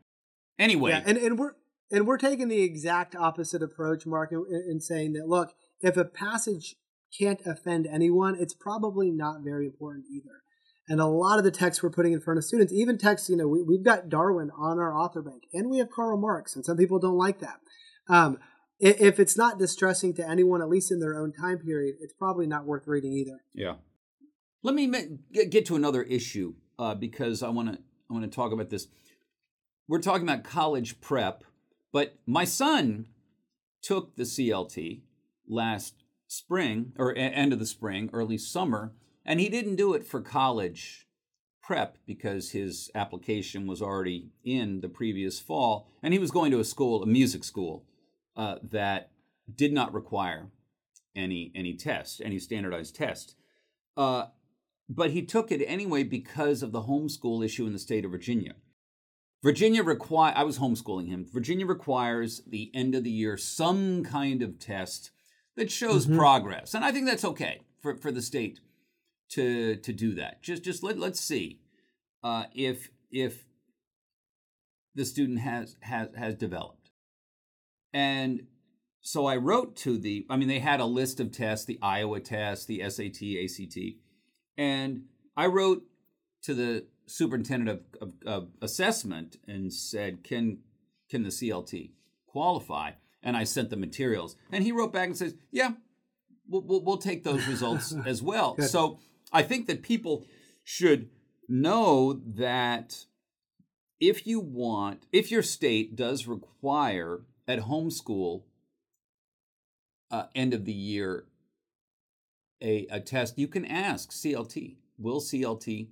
Anyway. 0.58 0.92
Yeah, 0.92 1.04
and, 1.06 1.18
and 1.18 1.38
we're 1.38 1.54
and 1.92 2.08
we're 2.08 2.18
taking 2.18 2.48
the 2.48 2.62
exact 2.62 3.16
opposite 3.16 3.64
approach, 3.64 4.06
Mark, 4.06 4.32
in, 4.32 4.46
in 4.70 4.80
saying 4.80 5.14
that 5.14 5.28
look, 5.28 5.54
if 5.82 5.98
a 5.98 6.06
passage 6.06 6.76
can't 7.18 7.42
offend 7.46 7.88
anyone, 7.88 8.36
it's 8.40 8.54
probably 8.54 9.12
not 9.12 9.42
very 9.44 9.66
important 9.66 10.06
either. 10.12 10.42
And 10.88 11.00
a 11.00 11.06
lot 11.06 11.38
of 11.38 11.44
the 11.44 11.52
texts 11.52 11.84
we're 11.84 11.92
putting 11.92 12.14
in 12.14 12.22
front 12.22 12.40
of 12.40 12.44
students, 12.44 12.74
even 12.74 12.98
texts, 12.98 13.30
you 13.30 13.38
know, 13.38 13.48
we, 13.48 13.78
have 13.78 13.86
got 13.86 14.10
Darwin 14.10 14.50
on 14.58 14.80
our 14.80 14.96
author 14.96 15.22
bank, 15.22 15.44
and 15.54 15.70
we 15.70 15.78
have 15.78 15.92
Karl 15.92 16.18
Marx, 16.18 16.56
and 16.56 16.66
some 16.66 16.78
people 16.78 16.98
don't 16.98 17.18
like 17.18 17.40
that. 17.40 17.60
Um, 18.08 18.40
if 18.80 19.20
it's 19.20 19.38
not 19.38 19.60
distressing 19.60 20.16
to 20.16 20.28
anyone, 20.28 20.62
at 20.62 20.70
least 20.70 20.92
in 20.92 21.00
their 21.00 21.16
own 21.20 21.32
time 21.32 21.60
period, 21.60 21.96
it's 22.02 22.14
probably 22.14 22.48
not 22.48 22.66
worth 22.66 22.88
reading 22.88 23.12
either. 23.14 23.42
Yeah. 23.54 23.76
Let 24.62 24.76
me 24.76 24.92
get 25.32 25.66
to 25.68 25.76
another 25.76 26.04
issue 26.04 26.56
uh, 26.78 26.96
because 26.96 27.42
I 27.44 27.50
want 27.50 27.74
to 27.74 27.80
I 28.10 28.14
want 28.14 28.30
to 28.30 28.36
talk 28.36 28.52
about 28.52 28.70
this. 28.70 28.88
we're 29.88 30.02
talking 30.02 30.28
about 30.28 30.44
college 30.44 31.00
prep, 31.00 31.44
but 31.94 32.16
my 32.26 32.44
son 32.44 33.08
took 33.82 34.16
the 34.16 34.24
CLT 34.24 35.02
last 35.48 36.04
spring 36.28 36.94
or 36.98 37.16
end 37.16 37.54
of 37.54 37.60
the 37.60 37.66
spring, 37.66 38.10
early 38.14 38.38
summer, 38.38 38.94
and 39.26 39.40
he 39.40 39.48
didn't 39.50 39.76
do 39.76 39.94
it 39.94 40.06
for 40.06 40.22
college 40.22 41.08
prep 41.62 41.98
because 42.06 42.52
his 42.52 42.90
application 42.96 43.68
was 43.68 43.82
already 43.82 44.32
in 44.44 44.82
the 44.82 44.90
previous 44.90 45.40
fall, 45.40 45.88
and 46.02 46.14
he 46.14 46.20
was 46.20 46.32
going 46.32 46.52
to 46.52 46.60
a 46.60 46.66
school, 46.66 47.04
a 47.04 47.06
music 47.06 47.44
school, 47.44 47.86
uh, 48.36 48.56
that 48.64 49.12
did 49.56 49.72
not 49.72 49.94
require 49.94 50.50
any 51.16 51.52
any 51.56 51.76
test, 51.76 52.22
any 52.26 52.40
standardized 52.40 52.96
test. 52.96 53.36
Uh, 53.96 54.26
but 54.90 55.12
he 55.12 55.22
took 55.22 55.52
it 55.52 55.64
anyway 55.66 56.04
because 56.04 56.64
of 56.64 56.72
the 56.72 56.82
homeschool 56.82 57.46
issue 57.46 57.68
in 57.68 57.74
the 57.74 57.80
state 57.80 58.04
of 58.04 58.12
Virginia. 58.12 58.56
Virginia 59.44 59.84
require 59.84 60.34
I 60.36 60.44
was 60.44 60.60
homeschooling 60.60 61.08
him. 61.08 61.26
Virginia 61.32 61.66
requires 61.66 62.42
the 62.46 62.72
end 62.74 62.96
of 62.96 63.04
the 63.04 63.12
year 63.12 63.38
some 63.38 64.04
kind 64.04 64.42
of 64.42 64.60
test 64.60 65.12
that 65.56 65.72
shows 65.72 66.06
mm-hmm. 66.06 66.18
progress. 66.18 66.74
And 66.74 66.84
I 66.84 66.92
think 66.92 67.06
that's 67.06 67.24
okay 67.24 67.62
for, 67.82 67.96
for 67.96 68.12
the 68.12 68.22
state 68.22 68.60
to 69.30 69.76
to 69.78 69.94
do 69.94 70.16
that. 70.16 70.42
Just 70.42 70.64
just 70.64 70.84
let 70.84 70.98
let's 70.98 71.22
see 71.22 71.60
uh, 72.24 72.46
if 72.54 72.90
if 73.12 73.46
the 74.96 75.06
student 75.06 75.40
has 75.40 75.78
has 75.82 76.10
has 76.18 76.36
developed. 76.36 76.92
And 77.94 78.48
so 79.02 79.26
I 79.26 79.38
wrote 79.38 79.78
to 79.78 79.98
the 79.98 80.26
I 80.30 80.36
mean 80.36 80.48
they 80.48 80.60
had 80.60 80.82
a 80.82 80.86
list 80.86 81.20
of 81.20 81.32
tests, 81.32 81.66
the 81.66 81.80
Iowa 81.82 82.20
test, 82.20 82.68
the 82.68 82.82
SAT, 82.90 83.22
ACT, 83.44 83.78
and 84.60 85.06
I 85.38 85.46
wrote 85.46 85.84
to 86.44 86.54
the 86.54 86.86
superintendent 87.08 87.70
of, 87.70 87.82
of, 88.02 88.14
of 88.28 88.50
assessment 88.62 89.38
and 89.48 89.74
said, 89.74 90.24
"Can 90.24 90.60
can 91.10 91.24
the 91.24 91.30
CLT 91.30 91.92
qualify?" 92.28 92.92
And 93.24 93.36
I 93.36 93.46
sent 93.46 93.70
the 93.70 93.78
materials, 93.78 94.36
and 94.52 94.64
he 94.64 94.74
wrote 94.74 94.92
back 94.92 95.08
and 95.08 95.18
says, 95.18 95.34
"Yeah, 95.50 95.72
we'll, 96.48 96.62
we'll, 96.62 96.84
we'll 96.84 96.98
take 96.98 97.24
those 97.24 97.48
results 97.48 97.96
as 98.06 98.22
well." 98.22 98.58
So 98.60 99.00
I 99.32 99.44
think 99.44 99.68
that 99.68 99.82
people 99.82 100.26
should 100.66 101.10
know 101.48 102.20
that 102.26 103.06
if 104.00 104.28
you 104.28 104.42
want, 104.42 105.06
if 105.14 105.32
your 105.32 105.42
state 105.42 105.96
does 105.96 106.28
require 106.28 107.22
at 107.48 107.60
home 107.60 107.90
school 107.92 108.46
uh, 110.12 110.26
end 110.36 110.54
of 110.54 110.66
the 110.66 110.74
year 110.74 111.26
a, 112.62 112.88
a 112.92 113.00
test, 113.00 113.38
you 113.38 113.48
can 113.48 113.66
ask 113.66 114.12
CLT. 114.12 114.78
Will 114.98 115.22
CLT 115.22 115.90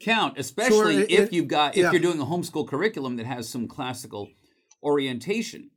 count, 0.00 0.38
especially 0.38 0.98
it, 0.98 1.10
if 1.10 1.32
you've 1.32 1.48
got 1.48 1.76
if 1.76 1.84
yeah. 1.84 1.92
you're 1.92 2.00
doing 2.00 2.20
a 2.20 2.26
homeschool 2.26 2.66
curriculum 2.66 3.16
that 3.16 3.26
has 3.26 3.48
some 3.48 3.68
classical 3.68 4.30
orientation. 4.82 5.70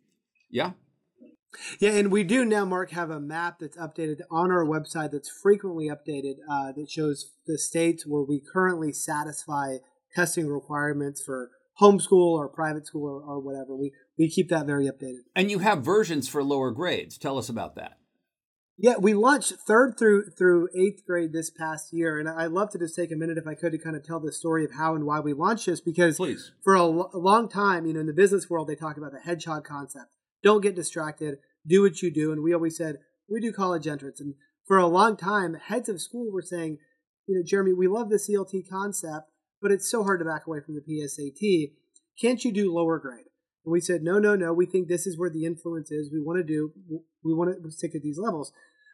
Yeah. 0.50 0.72
Yeah, 1.80 1.92
and 1.92 2.12
we 2.12 2.24
do 2.24 2.46
now, 2.46 2.66
Mark, 2.66 2.90
have 2.92 3.12
a 3.12 3.20
map 3.20 3.60
that's 3.60 3.78
updated 3.78 4.22
on 4.32 4.52
our 4.52 4.66
website 4.66 5.12
that's 5.12 5.30
frequently 5.30 5.88
updated 5.88 6.38
uh, 6.50 6.72
that 6.72 6.90
shows 6.90 7.32
the 7.46 7.60
states 7.60 8.08
where 8.08 8.24
we 8.24 8.42
currently 8.42 8.92
satisfy 8.92 9.78
testing 10.16 10.48
requirements 10.48 11.22
for 11.24 11.52
homeschool 11.80 12.38
or 12.38 12.50
private 12.50 12.88
school 12.88 13.08
or, 13.08 13.22
or 13.22 13.40
whatever. 13.40 13.76
We 13.76 13.92
we 14.18 14.30
keep 14.30 14.50
that 14.50 14.66
very 14.66 14.86
updated. 14.86 15.22
And 15.36 15.52
you 15.52 15.60
have 15.60 15.84
versions 15.84 16.28
for 16.28 16.44
lower 16.44 16.72
grades. 16.72 17.18
Tell 17.18 17.38
us 17.38 17.50
about 17.50 17.76
that. 17.76 17.98
Yeah, 18.78 18.96
we 19.00 19.14
launched 19.14 19.54
third 19.68 19.98
through 20.00 20.32
through 20.32 20.70
eighth 20.76 21.06
grade 21.06 21.32
this 21.32 21.52
past 21.52 21.94
year, 21.94 22.20
and 22.20 22.28
I'd 22.28 22.52
love 22.52 22.72
to 22.72 22.80
just 22.80 22.96
take 22.96 23.12
a 23.12 23.16
minute 23.16 23.38
if 23.38 23.46
I 23.46 23.54
could 23.54 23.72
to 23.72 23.78
kind 23.78 23.96
of 23.96 24.04
tell 24.04 24.20
the 24.20 24.32
story 24.32 24.66
of 24.66 24.74
how 24.74 24.96
and 24.96 25.06
why 25.06 25.20
we 25.20 25.34
launched 25.34 25.68
this 25.68 25.80
because 25.80 26.18
Please. 26.18 26.52
for 26.64 26.76
a, 26.76 26.84
a 26.84 27.20
long 27.20 27.48
time, 27.48 27.86
you 27.86 27.94
know, 27.94 28.00
in 28.00 28.08
the 28.08 28.14
business 28.14 28.50
world, 28.50 28.68
they 28.68 28.76
talk 28.76 28.98
about 28.98 29.12
the 29.12 29.20
hedgehog 29.20 29.64
concept. 29.64 30.08
Don't 30.44 30.62
get 30.62 30.76
distracted. 30.76 31.38
Do 31.66 31.84
what 31.84 32.02
you 32.02 32.12
do, 32.12 32.32
and 32.32 32.42
we 32.42 32.54
always 32.54 32.76
said 32.76 32.98
we 33.30 33.40
do 33.40 33.54
college 33.54 33.88
entrance, 33.88 34.20
and 34.20 34.34
for 34.66 34.78
a 34.78 34.88
long 34.88 35.18
time, 35.18 35.54
heads 35.54 35.88
of 35.88 36.02
school 36.02 36.32
were 36.32 36.42
saying, 36.42 36.80
you 37.28 37.36
know, 37.36 37.44
Jeremy, 37.44 37.74
we 37.74 37.88
love 37.88 38.10
the 38.10 38.18
CLT 38.18 38.70
concept, 38.70 39.30
but 39.62 39.72
it's 39.72 39.90
so 39.90 40.04
hard 40.04 40.20
to 40.20 40.26
back 40.26 40.48
away 40.48 40.60
from 40.62 40.76
the 40.76 40.82
PSAT. 40.82 41.74
Can't 42.20 42.44
you 42.44 42.52
do 42.52 42.74
lower 42.74 43.00
grade? 43.00 43.26
And 43.66 43.72
we 43.72 43.80
said, 43.80 44.04
no, 44.04 44.20
no, 44.20 44.36
no. 44.36 44.54
We 44.54 44.66
think 44.66 44.88
this 44.88 45.08
is 45.08 45.18
where 45.18 45.30
the 45.30 45.46
influence 45.46 45.92
is. 45.92 46.12
We 46.12 46.22
want 46.22 46.40
to 46.40 46.44
do, 46.44 46.72
we 47.24 47.34
want 47.34 47.64
to 47.64 47.72
stick 47.72 47.96
at 47.96 48.02
these 48.02 48.18
levels. 48.18 48.52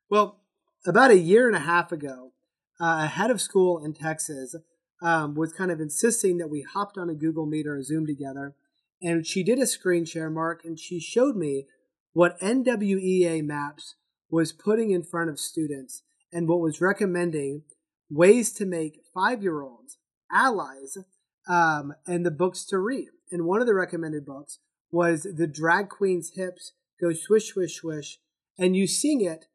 Well, 0.10 0.42
about 0.86 1.12
a 1.12 1.18
year 1.18 1.48
and 1.48 1.56
a 1.56 1.62
half 1.62 1.92
ago, 1.92 2.34
uh, 2.80 3.02
a 3.04 3.08
head 3.08 3.32
of 3.32 3.42
school 3.42 3.84
in 3.84 3.94
Texas 3.94 4.56
um, 5.02 5.36
was 5.36 5.54
kind 5.54 5.72
of 5.72 5.80
insisting 5.80 6.38
that 6.38 6.50
we 6.50 6.66
hopped 6.74 6.98
on 6.98 7.10
a 7.10 7.16
Google 7.16 7.46
Meet 7.46 7.68
or 7.68 7.78
a 7.78 7.84
Zoom 7.84 8.06
together. 8.06 8.56
And 9.02 9.26
she 9.26 9.44
did 9.44 9.60
a 9.60 9.68
screen 9.68 10.06
share, 10.06 10.30
Mark, 10.30 10.62
and 10.64 10.80
she 10.80 11.00
showed 11.00 11.36
me 11.36 11.66
what 12.14 12.40
NWEA 12.40 13.44
Maps 13.44 13.96
was 14.30 14.52
putting 14.52 14.92
in 14.92 15.04
front 15.04 15.30
of 15.30 15.40
students 15.40 16.04
and 16.32 16.48
what 16.48 16.60
was 16.60 16.82
recommending 16.82 17.64
ways 18.10 18.52
to 18.54 18.66
make 18.66 19.00
five 19.14 19.42
year 19.42 19.62
olds 19.62 19.98
allies 20.32 20.98
um, 21.48 21.94
and 22.06 22.26
the 22.26 22.32
books 22.32 22.66
to 22.66 22.78
read. 22.78 23.08
And 23.32 23.46
one 23.46 23.62
of 23.62 23.68
the 23.68 23.74
recommended 23.74 24.26
books 24.26 24.60
was 24.92 25.24
The 25.24 25.48
Drag 25.48 25.90
Queen's 25.90 26.32
Hips 26.36 26.74
Go 27.00 27.14
Swish, 27.14 27.54
Swish, 27.54 27.76
Swish, 27.76 28.20
and 28.58 28.76
you 28.76 28.86
sing 28.86 29.22
it 29.22 29.46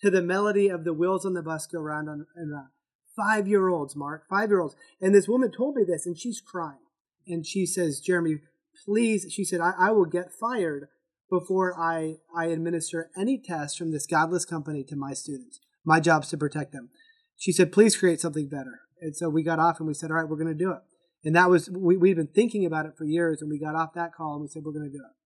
to 0.00 0.10
the 0.10 0.22
melody 0.22 0.68
of 0.68 0.84
the 0.84 0.92
wheels 0.92 1.26
on 1.26 1.34
the 1.34 1.42
bus 1.42 1.66
go 1.66 1.80
round 1.80 2.08
and 2.08 2.52
round. 2.52 2.68
Five 3.16 3.48
year 3.48 3.68
olds, 3.68 3.96
Mark, 3.96 4.24
five 4.28 4.50
year 4.50 4.60
olds. 4.60 4.76
And 5.00 5.14
this 5.14 5.28
woman 5.28 5.50
told 5.50 5.74
me 5.74 5.82
this, 5.84 6.06
and 6.06 6.18
she's 6.18 6.40
crying. 6.40 6.78
And 7.26 7.46
she 7.46 7.66
says, 7.66 8.00
Jeremy, 8.00 8.38
please, 8.84 9.26
she 9.30 9.44
said, 9.44 9.60
I, 9.60 9.72
I 9.78 9.90
will 9.90 10.06
get 10.06 10.32
fired 10.32 10.88
before 11.28 11.78
I, 11.78 12.16
I 12.36 12.46
administer 12.46 13.10
any 13.16 13.38
tests 13.38 13.76
from 13.76 13.90
this 13.90 14.06
godless 14.06 14.44
company 14.44 14.84
to 14.84 14.96
my 14.96 15.12
students. 15.12 15.60
My 15.84 15.98
job 15.98 16.24
is 16.24 16.30
to 16.30 16.36
protect 16.36 16.72
them. 16.72 16.90
She 17.36 17.52
said, 17.52 17.72
please 17.72 17.96
create 17.96 18.20
something 18.20 18.48
better. 18.48 18.80
And 19.00 19.16
so 19.16 19.28
we 19.28 19.42
got 19.42 19.58
off 19.58 19.78
and 19.78 19.88
we 19.88 19.94
said, 19.94 20.10
all 20.10 20.16
right, 20.16 20.28
we're 20.28 20.36
going 20.36 20.46
to 20.46 20.54
do 20.54 20.72
it. 20.72 20.82
And 21.24 21.36
that 21.36 21.50
was, 21.50 21.70
we, 21.70 21.96
we've 21.96 22.16
been 22.16 22.26
thinking 22.26 22.66
about 22.66 22.86
it 22.86 22.92
for 22.96 23.04
years 23.04 23.40
and 23.40 23.50
we 23.50 23.58
got 23.58 23.74
off 23.74 23.94
that 23.94 24.14
call 24.14 24.34
and 24.34 24.42
we 24.42 24.48
said, 24.48 24.62
we're 24.64 24.72
going 24.72 24.90
to 24.90 24.90
do 24.90 25.04
it. 25.04 25.16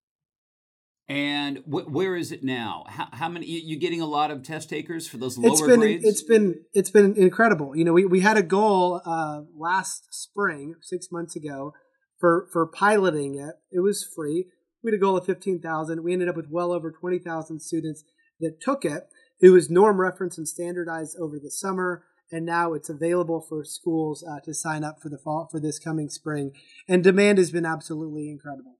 And 1.08 1.58
wh- 1.58 1.88
where 1.88 2.16
is 2.16 2.32
it 2.32 2.42
now? 2.42 2.84
How, 2.88 3.06
how 3.12 3.28
many? 3.28 3.46
You 3.46 3.78
getting 3.78 4.00
a 4.00 4.06
lot 4.06 4.32
of 4.32 4.42
test 4.42 4.68
takers 4.68 5.06
for 5.06 5.18
those 5.18 5.38
lower 5.38 5.52
it's 5.52 5.62
been, 5.62 5.78
grades? 5.78 6.04
It's 6.04 6.22
been 6.22 6.64
it's 6.72 6.90
been 6.90 7.16
incredible. 7.16 7.76
You 7.76 7.84
know, 7.84 7.92
we, 7.92 8.04
we 8.04 8.20
had 8.20 8.36
a 8.36 8.42
goal 8.42 9.00
uh, 9.06 9.42
last 9.56 10.08
spring, 10.10 10.74
six 10.82 11.06
months 11.12 11.36
ago, 11.36 11.74
for 12.18 12.48
for 12.52 12.66
piloting 12.66 13.38
it. 13.38 13.54
It 13.70 13.80
was 13.80 14.02
free. 14.04 14.46
We 14.82 14.90
had 14.90 14.96
a 14.96 15.00
goal 15.00 15.16
of 15.16 15.24
fifteen 15.24 15.60
thousand. 15.60 16.02
We 16.02 16.12
ended 16.12 16.28
up 16.28 16.34
with 16.34 16.50
well 16.50 16.72
over 16.72 16.90
twenty 16.90 17.20
thousand 17.20 17.60
students 17.60 18.02
that 18.40 18.60
took 18.60 18.84
it. 18.84 19.04
It 19.40 19.50
was 19.50 19.70
norm 19.70 20.00
referenced 20.00 20.38
and 20.38 20.48
standardized 20.48 21.16
over 21.20 21.38
the 21.38 21.52
summer, 21.52 22.02
and 22.30 22.44
now 22.44 22.72
it's 22.72 22.88
available 22.88 23.40
for 23.40 23.64
schools 23.64 24.24
uh, 24.28 24.40
to 24.40 24.52
sign 24.52 24.84
up 24.84 25.00
for 25.00 25.08
the 25.08 25.18
fall 25.18 25.48
for 25.50 25.60
this 25.60 25.78
coming 25.78 26.08
spring. 26.08 26.52
And 26.88 27.04
demand 27.04 27.38
has 27.38 27.50
been 27.50 27.66
absolutely 27.66 28.28
incredible 28.28 28.76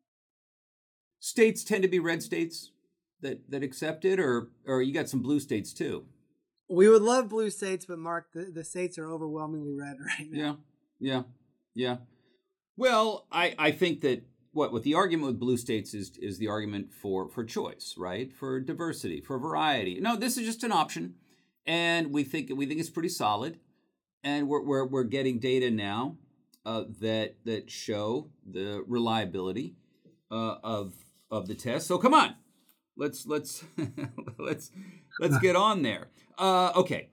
states 1.27 1.65
tend 1.65 1.83
to 1.83 1.89
be 1.89 1.99
red 1.99 2.23
states 2.23 2.71
that 3.21 3.51
that 3.51 3.63
accept 3.63 4.05
it, 4.05 4.21
or 4.21 4.49
or 4.67 4.83
you 4.83 4.93
got 4.93 5.09
some 5.09 5.21
blue 5.21 5.41
states 5.41 5.73
too. 5.73 6.05
We 6.69 6.89
would 6.89 7.03
love 7.03 7.29
blue 7.29 7.51
states, 7.51 7.87
but 7.87 7.99
Mark, 7.99 8.33
the, 8.33 8.51
the 8.53 8.65
states 8.65 8.99
are 8.99 9.11
overwhelmingly 9.11 9.75
red 9.75 9.97
right 10.19 10.29
now. 10.31 10.59
Yeah, 11.01 11.13
yeah, 11.15 11.23
yeah. 11.75 11.97
Well, 12.77 13.27
I 13.33 13.55
I 13.59 13.71
think 13.73 14.01
that 14.03 14.23
what 14.53 14.73
what 14.73 14.83
the 14.85 14.95
argument 14.95 15.29
with 15.29 15.41
blue 15.41 15.57
states 15.57 15.95
is 15.95 16.17
is 16.21 16.39
the 16.39 16.49
argument 16.49 16.93
for 16.93 17.29
for 17.29 17.45
choice, 17.45 17.95
right? 17.99 18.33
For 18.33 18.61
diversity, 18.61 19.21
for 19.21 19.39
variety. 19.39 19.99
No, 20.01 20.17
this 20.17 20.37
is 20.37 20.47
just 20.47 20.63
an 20.65 20.73
option, 20.73 21.15
and 21.67 22.13
we 22.13 22.25
think 22.25 22.51
we 22.55 22.67
think 22.67 22.81
it's 22.81 22.91
pretty 22.91 23.09
solid, 23.09 23.59
and 24.23 24.49
we're 24.49 24.63
we're 24.63 24.87
we're 24.87 25.05
getting 25.05 25.39
data 25.39 25.71
now 25.71 26.17
uh, 26.65 26.85
that 27.01 27.37
that 27.45 27.71
show 27.71 28.31
the 28.45 28.85
reliability 28.87 29.77
uh, 30.31 30.57
of 30.63 30.95
of 31.31 31.49
the 31.49 31.55
test. 31.55 31.87
So 31.87 31.99
come 31.99 32.15
on, 32.15 32.35
let's 32.97 33.27
let's 33.27 33.65
let's 34.39 34.71
let's 35.21 35.39
get 35.39 35.57
on 35.57 35.83
there. 35.83 36.09
Uh, 36.39 36.73
okay, 36.77 37.11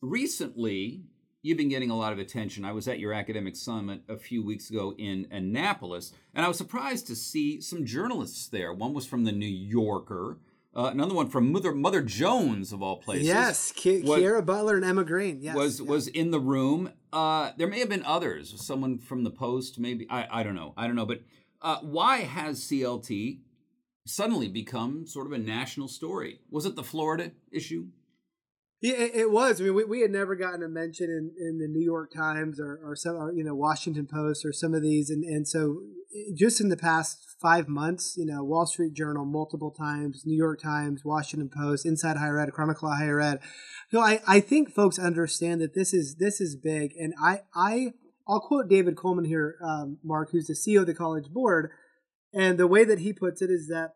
recently 0.00 1.04
you've 1.42 1.58
been 1.58 1.68
getting 1.68 1.90
a 1.90 1.96
lot 1.96 2.12
of 2.12 2.18
attention. 2.18 2.64
I 2.64 2.72
was 2.72 2.86
at 2.86 3.00
your 3.00 3.12
academic 3.12 3.56
summit 3.56 4.02
a 4.08 4.16
few 4.16 4.44
weeks 4.44 4.70
ago 4.70 4.94
in 4.96 5.26
Annapolis, 5.30 6.12
and 6.34 6.44
I 6.44 6.48
was 6.48 6.56
surprised 6.56 7.06
to 7.08 7.16
see 7.16 7.60
some 7.60 7.84
journalists 7.84 8.46
there. 8.48 8.72
One 8.72 8.94
was 8.94 9.06
from 9.06 9.24
the 9.24 9.32
New 9.32 9.46
Yorker. 9.46 10.38
Uh, 10.74 10.84
another 10.86 11.14
one 11.14 11.28
from 11.28 11.52
Mother 11.52 11.72
Mother 11.72 12.00
Jones 12.00 12.72
of 12.72 12.82
all 12.82 12.96
places. 12.96 13.26
Yes, 13.26 13.72
Ki- 13.72 14.02
Kiera 14.02 14.44
Butler 14.44 14.76
and 14.76 14.84
Emma 14.84 15.04
Green. 15.04 15.40
Yes, 15.42 15.54
was 15.54 15.82
was 15.82 16.08
in 16.08 16.30
the 16.30 16.40
room. 16.40 16.92
Uh, 17.12 17.50
there 17.58 17.66
may 17.66 17.78
have 17.80 17.90
been 17.90 18.04
others. 18.04 18.54
Someone 18.64 18.98
from 18.98 19.22
the 19.22 19.30
Post, 19.30 19.78
maybe. 19.78 20.06
I 20.08 20.40
I 20.40 20.42
don't 20.42 20.54
know. 20.54 20.72
I 20.76 20.86
don't 20.86 20.96
know. 20.96 21.04
But 21.04 21.20
uh, 21.60 21.78
why 21.82 22.20
has 22.20 22.60
CLT 22.60 23.40
suddenly 24.06 24.48
become 24.48 25.06
sort 25.06 25.26
of 25.26 25.32
a 25.32 25.38
national 25.38 25.88
story? 25.88 26.40
Was 26.50 26.64
it 26.64 26.74
the 26.74 26.82
Florida 26.82 27.32
issue? 27.52 27.88
Yeah, 28.80 28.94
it, 28.94 29.30
was. 29.30 29.60
I 29.60 29.64
mean, 29.64 29.74
we, 29.74 29.84
we 29.84 30.00
had 30.00 30.10
never 30.10 30.34
gotten 30.34 30.60
a 30.64 30.68
mention 30.68 31.08
in, 31.08 31.30
in 31.38 31.58
the 31.58 31.68
New 31.68 31.84
York 31.84 32.12
Times 32.12 32.58
or, 32.58 32.80
or 32.82 32.96
some, 32.96 33.14
or, 33.14 33.32
you 33.32 33.44
know, 33.44 33.54
Washington 33.54 34.08
Post 34.12 34.44
or 34.44 34.52
some 34.52 34.74
of 34.74 34.82
these, 34.82 35.08
and, 35.08 35.22
and 35.22 35.46
so 35.46 35.82
just 36.34 36.60
in 36.60 36.68
the 36.68 36.76
past 36.76 37.36
five 37.40 37.68
months, 37.68 38.14
you 38.16 38.24
know, 38.24 38.44
Wall 38.44 38.66
Street 38.66 38.94
Journal 38.94 39.24
multiple 39.24 39.70
times, 39.70 40.22
New 40.24 40.36
York 40.36 40.60
Times, 40.60 41.04
Washington 41.04 41.50
Post, 41.54 41.84
Inside 41.84 42.16
Higher 42.16 42.38
Ed, 42.38 42.52
Chronicle 42.52 42.90
Higher 42.90 43.20
Ed. 43.20 43.40
So 43.90 44.00
I, 44.00 44.20
I 44.26 44.40
think 44.40 44.72
folks 44.72 44.98
understand 44.98 45.60
that 45.60 45.74
this 45.74 45.92
is 45.92 46.16
this 46.16 46.40
is 46.40 46.56
big, 46.56 46.92
and 46.98 47.14
I 47.22 47.40
I 47.54 47.92
I'll 48.28 48.40
quote 48.40 48.68
David 48.68 48.96
Coleman 48.96 49.24
here, 49.24 49.56
um, 49.62 49.98
Mark, 50.04 50.30
who's 50.30 50.46
the 50.46 50.54
CEO 50.54 50.80
of 50.80 50.86
the 50.86 50.94
College 50.94 51.30
Board, 51.30 51.70
and 52.32 52.58
the 52.58 52.66
way 52.66 52.84
that 52.84 53.00
he 53.00 53.12
puts 53.12 53.42
it 53.42 53.50
is 53.50 53.68
that 53.68 53.94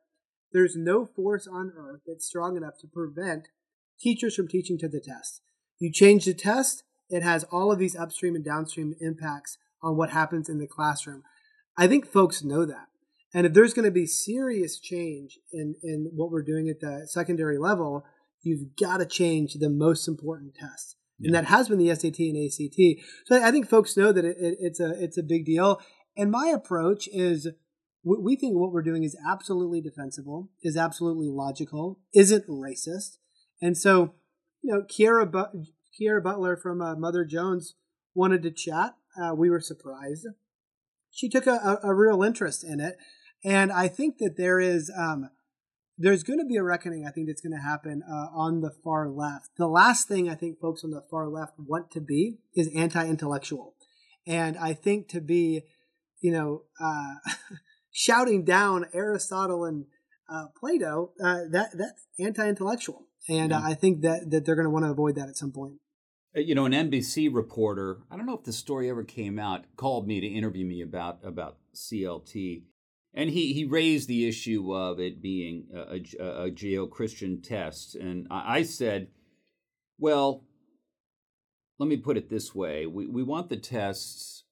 there's 0.52 0.76
no 0.76 1.06
force 1.06 1.46
on 1.46 1.72
earth 1.76 2.00
that's 2.06 2.26
strong 2.26 2.56
enough 2.56 2.74
to 2.80 2.86
prevent 2.86 3.48
teachers 4.00 4.34
from 4.34 4.48
teaching 4.48 4.78
to 4.78 4.88
the 4.88 5.00
test. 5.00 5.42
You 5.78 5.92
change 5.92 6.24
the 6.24 6.34
test, 6.34 6.82
it 7.08 7.22
has 7.22 7.44
all 7.44 7.70
of 7.70 7.78
these 7.78 7.96
upstream 7.96 8.34
and 8.34 8.44
downstream 8.44 8.94
impacts 9.00 9.58
on 9.82 9.96
what 9.96 10.10
happens 10.10 10.48
in 10.48 10.58
the 10.58 10.66
classroom. 10.66 11.22
I 11.76 11.86
think 11.86 12.06
folks 12.06 12.42
know 12.42 12.64
that. 12.64 12.86
And 13.34 13.46
if 13.46 13.52
there's 13.52 13.74
going 13.74 13.84
to 13.84 13.90
be 13.90 14.06
serious 14.06 14.78
change 14.78 15.38
in, 15.52 15.74
in 15.82 16.10
what 16.14 16.30
we're 16.30 16.42
doing 16.42 16.68
at 16.68 16.80
the 16.80 17.06
secondary 17.06 17.58
level, 17.58 18.04
you've 18.42 18.76
got 18.76 18.98
to 18.98 19.06
change 19.06 19.54
the 19.54 19.68
most 19.68 20.08
important 20.08 20.54
test. 20.54 20.96
Yeah. 21.18 21.28
And 21.28 21.34
that 21.34 21.46
has 21.46 21.68
been 21.68 21.78
the 21.78 21.94
SAT 21.94 22.18
and 22.18 22.46
ACT. 22.46 23.04
So 23.26 23.42
I 23.42 23.50
think 23.50 23.68
folks 23.68 23.96
know 23.96 24.12
that 24.12 24.24
it, 24.24 24.36
it, 24.38 24.56
it's 24.60 24.80
a 24.80 24.92
it's 25.02 25.18
a 25.18 25.22
big 25.22 25.44
deal. 25.44 25.80
And 26.16 26.30
my 26.30 26.48
approach 26.48 27.08
is 27.12 27.48
we 28.06 28.36
think 28.36 28.54
what 28.56 28.72
we're 28.72 28.82
doing 28.82 29.02
is 29.02 29.16
absolutely 29.28 29.80
defensible, 29.80 30.48
is 30.62 30.76
absolutely 30.76 31.28
logical, 31.28 31.98
isn't 32.14 32.46
racist. 32.46 33.16
And 33.60 33.76
so, 33.76 34.14
you 34.62 34.72
know, 34.72 34.82
Kiera, 34.82 35.30
but- 35.30 35.52
Kiera 36.00 36.22
Butler 36.22 36.56
from 36.56 36.80
uh, 36.80 36.94
Mother 36.94 37.24
Jones 37.24 37.74
wanted 38.14 38.44
to 38.44 38.52
chat. 38.52 38.94
Uh, 39.20 39.34
we 39.34 39.50
were 39.50 39.60
surprised. 39.60 40.28
She 41.16 41.28
took 41.28 41.46
a, 41.46 41.54
a, 41.82 41.90
a, 41.90 41.94
real 41.94 42.22
interest 42.22 42.62
in 42.62 42.78
it. 42.78 42.96
And 43.42 43.72
I 43.72 43.88
think 43.88 44.18
that 44.18 44.36
there 44.36 44.60
is, 44.60 44.92
um, 44.96 45.30
there's 45.96 46.22
going 46.22 46.38
to 46.38 46.44
be 46.44 46.56
a 46.56 46.62
reckoning, 46.62 47.06
I 47.06 47.10
think, 47.10 47.26
that's 47.26 47.40
going 47.40 47.56
to 47.56 47.62
happen 47.62 48.02
uh, 48.06 48.28
on 48.36 48.60
the 48.60 48.70
far 48.84 49.08
left. 49.08 49.48
The 49.56 49.66
last 49.66 50.08
thing 50.08 50.28
I 50.28 50.34
think 50.34 50.60
folks 50.60 50.84
on 50.84 50.90
the 50.90 51.02
far 51.10 51.28
left 51.28 51.54
want 51.58 51.90
to 51.92 52.00
be 52.00 52.38
is 52.54 52.68
anti 52.76 53.06
intellectual. 53.06 53.74
And 54.26 54.58
I 54.58 54.74
think 54.74 55.08
to 55.08 55.22
be, 55.22 55.62
you 56.20 56.32
know, 56.32 56.64
uh, 56.78 57.14
shouting 57.90 58.44
down 58.44 58.84
Aristotle 58.92 59.64
and 59.64 59.86
uh, 60.28 60.46
Plato, 60.58 61.12
uh, 61.22 61.40
that 61.50 61.70
that's 61.74 62.06
anti-intellectual, 62.18 63.06
and 63.28 63.50
yeah. 63.50 63.60
I 63.62 63.74
think 63.74 64.02
that 64.02 64.30
that 64.30 64.44
they're 64.44 64.56
going 64.56 64.66
to 64.66 64.70
want 64.70 64.84
to 64.84 64.90
avoid 64.90 65.14
that 65.16 65.28
at 65.28 65.36
some 65.36 65.52
point. 65.52 65.74
Uh, 66.36 66.40
you 66.40 66.54
know, 66.54 66.66
an 66.66 66.72
NBC 66.72 67.32
reporter, 67.32 67.98
I 68.10 68.16
don't 68.16 68.26
know 68.26 68.36
if 68.36 68.44
the 68.44 68.52
story 68.52 68.90
ever 68.90 69.04
came 69.04 69.38
out, 69.38 69.64
called 69.76 70.06
me 70.06 70.20
to 70.20 70.26
interview 70.26 70.66
me 70.66 70.82
about 70.82 71.20
about 71.24 71.56
CLT, 71.74 72.64
and 73.14 73.30
he 73.30 73.54
he 73.54 73.64
raised 73.64 74.08
the 74.08 74.28
issue 74.28 74.74
of 74.74 75.00
it 75.00 75.22
being 75.22 75.68
a, 75.74 76.00
a, 76.20 76.44
a 76.44 76.50
Judeo-Christian 76.50 77.40
test, 77.40 77.94
and 77.94 78.26
I, 78.30 78.58
I 78.58 78.62
said, 78.64 79.08
well, 79.98 80.44
let 81.78 81.88
me 81.88 81.96
put 81.96 82.18
it 82.18 82.28
this 82.28 82.54
way: 82.54 82.86
we 82.86 83.06
we 83.06 83.22
want 83.22 83.48
the 83.48 83.56
tests 83.56 84.44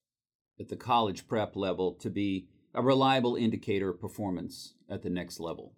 at 0.59 0.69
the 0.69 0.77
college 0.77 1.29
prep 1.29 1.55
level 1.55 1.93
to 1.95 2.09
be 2.09 2.49
a 2.73 2.81
reliable 2.81 3.37
indicator 3.37 3.91
of 3.91 4.01
performance 4.01 4.75
at 4.89 5.03
the 5.03 5.11
next 5.11 5.39
level. 5.39 5.75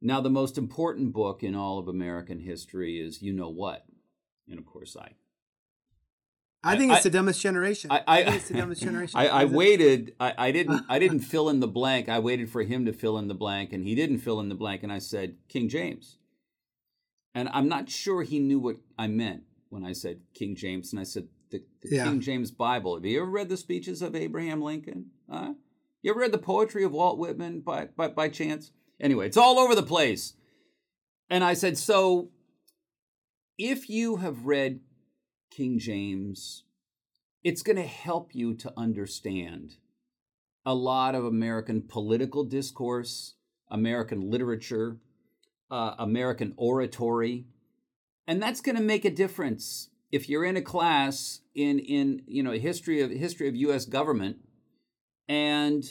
Now, 0.00 0.20
the 0.20 0.30
most 0.30 0.58
important 0.58 1.12
book 1.12 1.42
in 1.42 1.54
all 1.54 1.78
of 1.78 1.88
American 1.88 2.40
history 2.40 2.98
is 3.00 3.22
You 3.22 3.32
Know 3.32 3.48
What? 3.48 3.84
And 4.48 4.58
of 4.58 4.66
course, 4.66 4.96
I. 4.98 5.12
I 6.66 6.78
think 6.78 6.92
it's 6.92 7.00
I, 7.00 7.10
the 7.10 7.10
dumbest 7.10 7.42
generation. 7.42 7.90
I, 7.90 7.98
I, 7.98 8.02
I 8.06 8.24
think 8.24 8.36
it's 8.36 8.48
the 8.48 8.54
dumbest 8.54 8.82
generation. 8.82 9.20
I, 9.20 9.28
I 9.28 9.44
waited. 9.44 10.14
I, 10.18 10.34
I 10.38 10.50
didn't. 10.50 10.84
I 10.88 10.98
didn't 10.98 11.20
fill 11.20 11.50
in 11.50 11.60
the 11.60 11.68
blank. 11.68 12.08
I 12.08 12.18
waited 12.20 12.48
for 12.48 12.62
him 12.62 12.86
to 12.86 12.92
fill 12.92 13.18
in 13.18 13.28
the 13.28 13.34
blank, 13.34 13.72
and 13.74 13.84
he 13.84 13.94
didn't 13.94 14.18
fill 14.18 14.40
in 14.40 14.48
the 14.48 14.54
blank. 14.54 14.82
And 14.82 14.90
I 14.90 14.98
said 14.98 15.36
King 15.48 15.68
James, 15.68 16.16
and 17.34 17.50
I'm 17.52 17.68
not 17.68 17.90
sure 17.90 18.22
he 18.22 18.38
knew 18.38 18.58
what 18.58 18.76
I 18.98 19.08
meant 19.08 19.42
when 19.68 19.84
I 19.84 19.92
said 19.92 20.20
King 20.32 20.56
James. 20.56 20.90
And 20.90 21.00
I 21.00 21.04
said 21.04 21.28
the, 21.50 21.62
the 21.82 21.96
yeah. 21.96 22.04
King 22.04 22.20
James 22.20 22.50
Bible. 22.50 22.94
Have 22.94 23.04
you 23.04 23.20
ever 23.20 23.30
read 23.30 23.48
the 23.48 23.56
speeches 23.56 24.02
of 24.02 24.16
Abraham 24.16 24.62
Lincoln? 24.62 25.10
Huh? 25.30 25.54
You 26.02 26.10
ever 26.10 26.20
read 26.20 26.32
the 26.32 26.38
poetry 26.38 26.84
of 26.84 26.92
Walt 26.92 27.18
Whitman 27.18 27.60
by, 27.60 27.86
by, 27.96 28.08
by 28.08 28.28
chance? 28.28 28.72
Anyway, 29.00 29.26
it's 29.26 29.36
all 29.36 29.58
over 29.58 29.74
the 29.74 29.82
place. 29.82 30.34
And 31.30 31.42
I 31.42 31.54
said, 31.54 31.78
So 31.78 32.30
if 33.58 33.88
you 33.88 34.16
have 34.16 34.46
read 34.46 34.80
King 35.50 35.78
James, 35.78 36.64
it's 37.42 37.62
going 37.62 37.76
to 37.76 37.82
help 37.82 38.34
you 38.34 38.54
to 38.54 38.72
understand 38.76 39.76
a 40.66 40.74
lot 40.74 41.14
of 41.14 41.24
American 41.24 41.82
political 41.82 42.44
discourse, 42.44 43.34
American 43.70 44.30
literature, 44.30 44.98
uh, 45.70 45.94
American 45.98 46.54
oratory, 46.56 47.46
and 48.26 48.42
that's 48.42 48.60
going 48.60 48.76
to 48.76 48.82
make 48.82 49.04
a 49.04 49.10
difference. 49.10 49.90
If 50.10 50.28
you're 50.28 50.44
in 50.44 50.56
a 50.56 50.62
class 50.62 51.40
in 51.54 51.78
in 51.78 52.22
you 52.26 52.42
know 52.42 52.52
history 52.52 53.00
of 53.02 53.10
history 53.10 53.48
of 53.48 53.56
U.S. 53.56 53.84
government, 53.84 54.38
and 55.28 55.84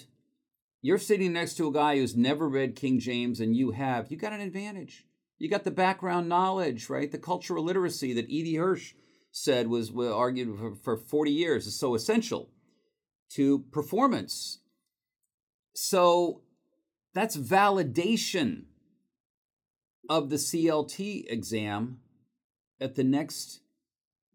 you're 0.81 0.97
sitting 0.97 1.33
next 1.33 1.55
to 1.55 1.67
a 1.67 1.73
guy 1.73 1.97
who's 1.97 2.15
never 2.15 2.49
read 2.49 2.75
King 2.75 2.99
James 2.99 3.39
and 3.39 3.55
you 3.55 3.71
have, 3.71 4.11
you 4.11 4.17
got 4.17 4.33
an 4.33 4.41
advantage. 4.41 5.05
You 5.39 5.49
got 5.49 5.63
the 5.63 5.71
background 5.71 6.29
knowledge, 6.29 6.89
right? 6.89 7.11
The 7.11 7.17
cultural 7.17 7.63
literacy 7.63 8.13
that 8.13 8.29
E.D. 8.29 8.55
Hirsch 8.55 8.93
said 9.31 9.67
was, 9.67 9.91
was 9.91 10.11
argued 10.11 10.57
for, 10.57 10.75
for 10.75 10.97
40 10.97 11.31
years 11.31 11.67
is 11.67 11.77
so 11.77 11.95
essential 11.95 12.49
to 13.31 13.59
performance. 13.71 14.59
So 15.73 16.41
that's 17.13 17.35
validation 17.35 18.65
of 20.09 20.29
the 20.29 20.35
CLT 20.35 21.25
exam 21.27 21.99
at 22.79 22.95
the 22.95 23.03
next 23.03 23.61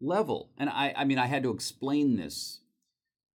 level. 0.01 0.51
And 0.57 0.69
I, 0.69 0.93
I 0.95 1.05
mean, 1.05 1.17
I 1.17 1.27
had 1.27 1.43
to 1.43 1.51
explain 1.51 2.17
this 2.17 2.61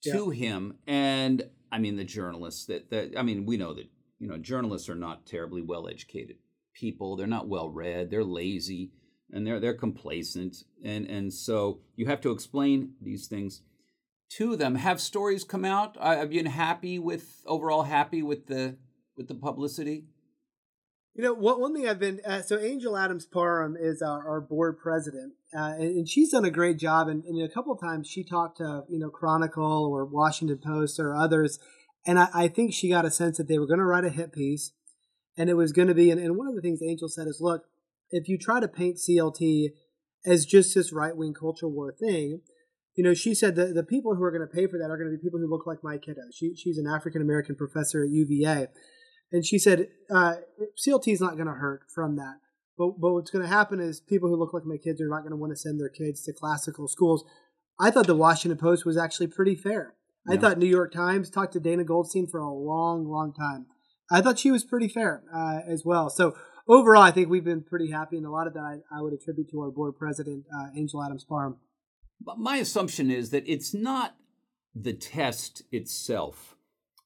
to 0.02 0.32
yeah. 0.32 0.48
him. 0.48 0.78
And 0.86 1.48
I 1.72 1.78
mean, 1.78 1.96
the 1.96 2.04
journalists 2.04 2.66
that, 2.66 2.90
that, 2.90 3.18
I 3.18 3.22
mean, 3.22 3.46
we 3.46 3.56
know 3.56 3.72
that, 3.74 3.88
you 4.18 4.28
know, 4.28 4.36
journalists 4.36 4.88
are 4.88 4.94
not 4.94 5.26
terribly 5.26 5.62
well 5.62 5.88
educated 5.88 6.36
people. 6.74 7.16
They're 7.16 7.26
not 7.26 7.48
well 7.48 7.70
read. 7.70 8.10
They're 8.10 8.24
lazy 8.24 8.90
and 9.32 9.46
they're, 9.46 9.60
they're 9.60 9.74
complacent. 9.74 10.56
And, 10.84 11.06
and 11.06 11.32
so 11.32 11.80
you 11.96 12.06
have 12.06 12.20
to 12.22 12.30
explain 12.30 12.94
these 13.00 13.26
things 13.26 13.62
to 14.36 14.56
them. 14.56 14.76
Have 14.76 15.00
stories 15.00 15.44
come 15.44 15.64
out? 15.64 15.96
I've 16.00 16.32
you 16.32 16.42
been 16.42 16.52
happy 16.52 16.98
with, 16.98 17.42
overall 17.46 17.84
happy 17.84 18.22
with 18.22 18.46
the, 18.46 18.76
with 19.16 19.28
the 19.28 19.34
publicity? 19.34 20.04
You 21.14 21.22
know, 21.22 21.32
what, 21.32 21.60
one 21.60 21.74
thing 21.74 21.88
I've 21.88 22.00
been 22.00 22.20
uh, 22.26 22.42
so 22.42 22.58
Angel 22.58 22.96
Adams 22.96 23.24
Parham 23.24 23.76
is 23.78 24.02
our, 24.02 24.28
our 24.28 24.40
board 24.40 24.78
president, 24.82 25.34
uh, 25.56 25.74
and, 25.78 25.98
and, 25.98 26.08
she's 26.08 26.32
done 26.32 26.44
a 26.44 26.50
great 26.50 26.76
job. 26.76 27.06
And, 27.06 27.22
and, 27.24 27.40
a 27.40 27.48
couple 27.48 27.72
of 27.72 27.80
times 27.80 28.08
she 28.08 28.24
talked 28.24 28.56
to 28.56 28.82
you 28.88 28.98
know 28.98 29.10
Chronicle 29.10 29.88
or 29.92 30.04
Washington 30.04 30.58
Post 30.58 30.98
or 30.98 31.14
others, 31.14 31.60
and 32.04 32.18
I, 32.18 32.28
I 32.34 32.48
think 32.48 32.74
she 32.74 32.88
got 32.88 33.04
a 33.04 33.12
sense 33.12 33.36
that 33.36 33.46
they 33.46 33.60
were 33.60 33.66
going 33.68 33.78
to 33.78 33.84
write 33.84 34.04
a 34.04 34.10
hit 34.10 34.32
piece, 34.32 34.72
and 35.36 35.50
it 35.50 35.54
was 35.54 35.72
going 35.72 35.88
to 35.88 35.94
be. 35.94 36.10
And, 36.10 36.20
and 36.20 36.36
one 36.36 36.48
of 36.48 36.54
the 36.54 36.60
things 36.60 36.80
Angel 36.82 37.08
said 37.08 37.26
is, 37.26 37.38
look, 37.40 37.64
if 38.10 38.28
you 38.28 38.38
try 38.38 38.60
to 38.60 38.68
paint 38.68 38.96
CLT 38.96 39.68
as 40.26 40.46
just 40.46 40.74
this 40.74 40.92
right 40.92 41.16
wing 41.16 41.34
culture 41.34 41.68
war 41.68 41.92
thing, 41.92 42.40
you 42.94 43.02
know, 43.02 43.14
she 43.14 43.34
said 43.34 43.56
that 43.56 43.74
the 43.74 43.82
people 43.82 44.14
who 44.14 44.22
are 44.22 44.30
going 44.30 44.46
to 44.46 44.54
pay 44.54 44.66
for 44.66 44.78
that 44.78 44.90
are 44.90 44.96
going 44.96 45.10
to 45.10 45.16
be 45.16 45.22
people 45.22 45.40
who 45.40 45.50
look 45.50 45.66
like 45.66 45.82
my 45.82 45.98
kiddo. 45.98 46.22
She, 46.32 46.54
she's 46.54 46.78
an 46.78 46.86
African 46.86 47.22
American 47.22 47.56
professor 47.56 48.04
at 48.04 48.10
UVA. 48.10 48.68
And 49.32 49.44
she 49.44 49.58
said, 49.58 49.88
uh, 50.14 50.36
CLT 50.86 51.12
is 51.12 51.20
not 51.20 51.34
going 51.34 51.48
to 51.48 51.54
hurt 51.54 51.82
from 51.92 52.16
that. 52.16 52.36
But, 52.78 53.00
but 53.00 53.12
what's 53.12 53.30
going 53.30 53.42
to 53.42 53.48
happen 53.48 53.80
is 53.80 54.00
people 54.00 54.28
who 54.28 54.36
look 54.36 54.54
like 54.54 54.64
my 54.64 54.76
kids 54.76 55.00
are 55.00 55.08
not 55.08 55.20
going 55.20 55.30
to 55.30 55.36
want 55.36 55.52
to 55.52 55.56
send 55.56 55.80
their 55.80 55.88
kids 55.88 56.22
to 56.22 56.32
classical 56.32 56.86
schools. 56.88 57.24
I 57.80 57.90
thought 57.90 58.06
the 58.06 58.14
Washington 58.14 58.58
Post 58.58 58.86
was 58.86 58.96
actually 58.96 59.28
pretty 59.28 59.56
fair. 59.56 59.94
Yeah. 60.28 60.34
I 60.34 60.38
thought 60.38 60.58
New 60.58 60.68
York 60.68 60.92
Times 60.92 61.30
talked 61.30 61.52
to 61.54 61.60
Dana 61.60 61.84
Goldstein 61.84 62.28
for 62.28 62.38
a 62.40 62.52
long, 62.52 63.06
long 63.06 63.32
time. 63.32 63.66
I 64.10 64.20
thought 64.20 64.38
she 64.38 64.50
was 64.50 64.64
pretty 64.64 64.88
fair 64.88 65.22
uh, 65.32 65.60
as 65.66 65.84
well. 65.84 66.10
So 66.10 66.36
overall, 66.68 67.02
I 67.02 67.10
think 67.10 67.28
we've 67.28 67.44
been 67.44 67.62
pretty 67.62 67.90
happy, 67.90 68.16
and 68.16 68.26
a 68.26 68.30
lot 68.30 68.46
of 68.46 68.54
that 68.54 68.60
I, 68.60 68.78
I 68.96 69.00
would 69.00 69.12
attribute 69.12 69.50
to 69.50 69.60
our 69.60 69.70
board 69.70 69.96
president, 69.96 70.44
uh, 70.54 70.68
Angel 70.76 71.02
Adams 71.02 71.24
Parham. 71.24 71.56
My 72.20 72.56
assumption 72.56 73.10
is 73.10 73.30
that 73.30 73.44
it's 73.46 73.74
not 73.74 74.16
the 74.74 74.92
test 74.92 75.62
itself 75.72 76.56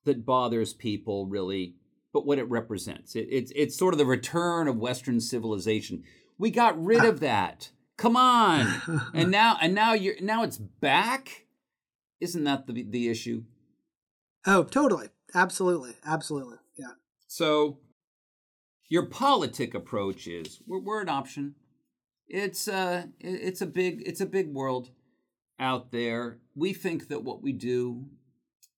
that 0.04 0.24
bothers 0.24 0.72
people 0.72 1.26
really 1.26 1.74
but 2.12 2.26
what 2.26 2.38
it 2.38 2.48
represents. 2.48 3.14
It, 3.14 3.28
it's 3.30 3.52
it's 3.54 3.76
sort 3.76 3.94
of 3.94 3.98
the 3.98 4.06
return 4.06 4.68
of 4.68 4.76
Western 4.76 5.20
civilization. 5.20 6.04
We 6.38 6.50
got 6.50 6.82
rid 6.82 7.04
of 7.04 7.20
that. 7.20 7.70
Come 7.96 8.16
on, 8.16 9.10
and 9.14 9.30
now 9.30 9.56
and 9.60 9.74
now 9.74 9.92
you're 9.92 10.20
now 10.20 10.42
it's 10.42 10.58
back. 10.58 11.46
Isn't 12.20 12.44
that 12.44 12.66
the 12.66 12.84
the 12.88 13.08
issue? 13.08 13.44
Oh, 14.46 14.64
totally, 14.64 15.08
absolutely, 15.34 15.94
absolutely. 16.04 16.56
So, 17.28 17.78
your 18.88 19.04
politic 19.04 19.74
approach 19.74 20.26
is 20.26 20.60
we're, 20.66 20.80
we're 20.80 21.02
an 21.02 21.10
option. 21.10 21.54
It's 22.26 22.66
uh, 22.66 23.04
it's 23.20 23.60
a 23.60 23.66
big 23.66 24.02
it's 24.06 24.22
a 24.22 24.26
big 24.26 24.52
world 24.52 24.90
out 25.60 25.92
there. 25.92 26.38
We 26.56 26.72
think 26.72 27.08
that 27.08 27.22
what 27.22 27.42
we 27.42 27.52
do 27.52 28.06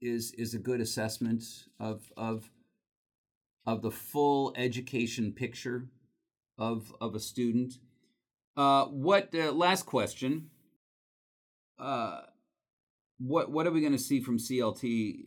is 0.03 0.33
is 0.33 0.53
a 0.53 0.59
good 0.59 0.81
assessment 0.81 1.45
of 1.79 2.13
of 2.17 2.51
of 3.67 3.83
the 3.83 3.91
full 3.93 4.53
education 4.57 5.33
picture 5.33 5.89
of 6.59 6.93
of 7.01 7.15
a 7.15 7.21
student. 7.21 7.75
Uh, 8.57 8.87
what 8.87 9.33
uh, 9.33 9.53
last 9.53 9.87
question? 9.87 10.51
Uh, 11.79 12.23
what 13.19 13.53
what 13.53 13.65
are 13.65 13.73
we 13.73 13.81
going 13.81 13.93
to 13.93 13.99
see 13.99 14.21
from 14.21 14.39
CLT? 14.39 15.23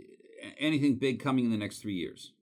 Anything 0.59 0.95
big 0.95 1.21
coming 1.21 1.45
in 1.45 1.51
the 1.51 1.57
next 1.57 1.79
three 1.79 1.95
years? 1.95 2.33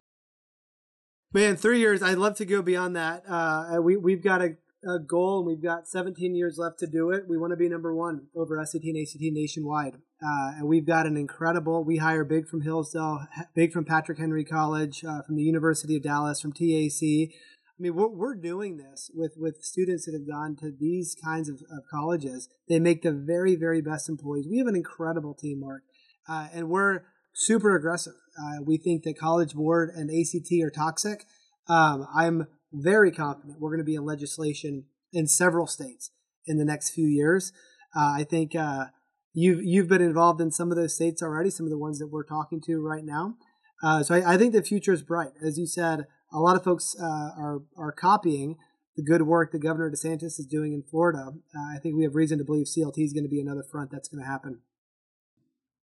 Man, 1.33 1.55
three 1.55 1.79
years. 1.79 2.03
I'd 2.03 2.17
love 2.17 2.35
to 2.37 2.45
go 2.45 2.61
beyond 2.61 2.93
that. 2.97 3.23
Uh, 3.25 3.77
we 3.81 3.95
we've 3.95 4.21
got 4.21 4.41
a, 4.41 4.57
a 4.85 4.99
goal, 4.99 5.37
and 5.37 5.47
we've 5.47 5.63
got 5.63 5.87
17 5.87 6.35
years 6.35 6.57
left 6.57 6.79
to 6.79 6.87
do 6.87 7.09
it. 7.11 7.23
We 7.25 7.37
want 7.37 7.51
to 7.51 7.57
be 7.57 7.69
number 7.69 7.95
one 7.95 8.27
over 8.35 8.61
SAT 8.65 8.83
and 8.83 8.97
ACT 8.97 9.21
nationwide, 9.21 9.95
uh, 10.21 10.51
and 10.57 10.67
we've 10.67 10.85
got 10.85 11.05
an 11.05 11.15
incredible. 11.15 11.85
We 11.85 11.97
hire 11.97 12.25
big 12.25 12.49
from 12.49 12.63
Hillsdale, 12.63 13.27
big 13.55 13.71
from 13.71 13.85
Patrick 13.85 14.17
Henry 14.17 14.43
College, 14.43 15.05
uh, 15.05 15.21
from 15.21 15.37
the 15.37 15.43
University 15.43 15.95
of 15.95 16.03
Dallas, 16.03 16.41
from 16.41 16.51
TAC. 16.51 17.01
I 17.01 17.79
mean, 17.79 17.95
we're, 17.95 18.09
we're 18.09 18.35
doing 18.35 18.75
this 18.75 19.09
with, 19.15 19.35
with 19.37 19.63
students 19.63 20.05
that 20.05 20.13
have 20.13 20.27
gone 20.27 20.57
to 20.57 20.69
these 20.69 21.15
kinds 21.15 21.47
of, 21.47 21.61
of 21.71 21.83
colleges. 21.89 22.49
They 22.67 22.79
make 22.79 23.03
the 23.03 23.13
very, 23.13 23.55
very 23.55 23.81
best 23.81 24.09
employees. 24.09 24.47
We 24.49 24.57
have 24.57 24.67
an 24.67 24.75
incredible 24.75 25.33
team, 25.33 25.61
Mark, 25.61 25.83
uh, 26.27 26.49
and 26.53 26.69
we're 26.69 27.03
super 27.33 27.73
aggressive. 27.73 28.20
Uh, 28.39 28.61
we 28.63 28.77
think 28.77 29.03
that 29.03 29.17
College 29.17 29.53
Board 29.53 29.89
and 29.93 30.09
ACT 30.09 30.51
are 30.63 30.71
toxic. 30.71 31.25
Um, 31.67 32.07
I'm 32.15 32.47
very 32.73 33.11
confident 33.11 33.59
we're 33.59 33.69
going 33.69 33.79
to 33.79 33.83
be 33.83 33.95
in 33.95 34.05
legislation 34.05 34.85
in 35.11 35.27
several 35.27 35.67
states 35.67 36.11
in 36.45 36.57
the 36.57 36.65
next 36.65 36.91
few 36.91 37.07
years. 37.07 37.51
Uh, 37.95 38.13
I 38.17 38.23
think 38.23 38.55
uh, 38.55 38.85
you've 39.33 39.63
you've 39.63 39.87
been 39.87 40.01
involved 40.01 40.41
in 40.41 40.51
some 40.51 40.71
of 40.71 40.77
those 40.77 40.95
states 40.95 41.21
already, 41.21 41.49
some 41.49 41.65
of 41.65 41.69
the 41.69 41.77
ones 41.77 41.99
that 41.99 42.07
we're 42.07 42.23
talking 42.23 42.61
to 42.61 42.81
right 42.81 43.03
now. 43.03 43.35
Uh, 43.83 44.03
so 44.03 44.15
I, 44.15 44.33
I, 44.33 44.37
think 44.37 44.53
the 44.53 44.61
future 44.61 44.93
is 44.93 45.01
bright. 45.01 45.31
As 45.43 45.57
you 45.57 45.65
said, 45.65 46.05
a 46.31 46.39
lot 46.39 46.55
of 46.55 46.63
folks 46.63 46.95
uh, 46.99 47.31
are 47.37 47.61
are 47.77 47.91
copying 47.91 48.57
the 48.95 49.03
good 49.03 49.23
work 49.23 49.51
that 49.51 49.59
Governor 49.59 49.89
DeSantis 49.89 50.39
is 50.39 50.47
doing 50.49 50.73
in 50.73 50.83
Florida. 50.83 51.31
Uh, 51.55 51.75
I 51.75 51.79
think 51.79 51.95
we 51.95 52.03
have 52.03 52.15
reason 52.15 52.37
to 52.37 52.43
believe 52.43 52.67
CLT 52.67 53.03
is 53.03 53.13
going 53.13 53.23
to 53.23 53.29
be 53.29 53.41
another 53.41 53.63
front 53.63 53.91
that's 53.91 54.07
going 54.07 54.23
to 54.23 54.29
happen. 54.29 54.59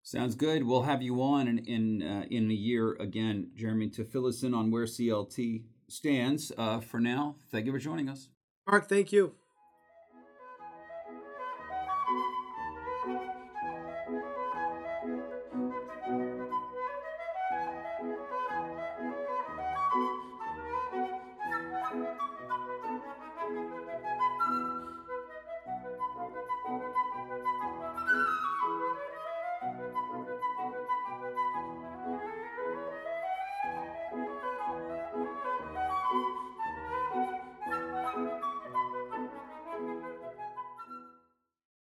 Sounds 0.07 0.35
good. 0.35 0.63
We'll 0.63 0.83
have 0.83 1.01
you 1.01 1.21
on 1.21 1.49
in 1.49 1.57
in, 1.65 2.01
uh, 2.01 2.23
in 2.31 2.49
a 2.49 2.53
year 2.53 2.93
again, 2.93 3.51
Jeremy, 3.53 3.89
to 3.89 4.05
fill 4.05 4.25
us 4.25 4.41
in 4.41 4.53
on 4.53 4.71
where 4.71 4.85
CLT 4.85 5.65
stands. 5.89 6.49
Uh, 6.57 6.79
for 6.79 7.01
now, 7.01 7.35
thank 7.51 7.65
you 7.65 7.73
for 7.73 7.77
joining 7.77 8.07
us. 8.07 8.29
Mark, 8.65 8.87
thank 8.87 9.11
you. 9.11 9.33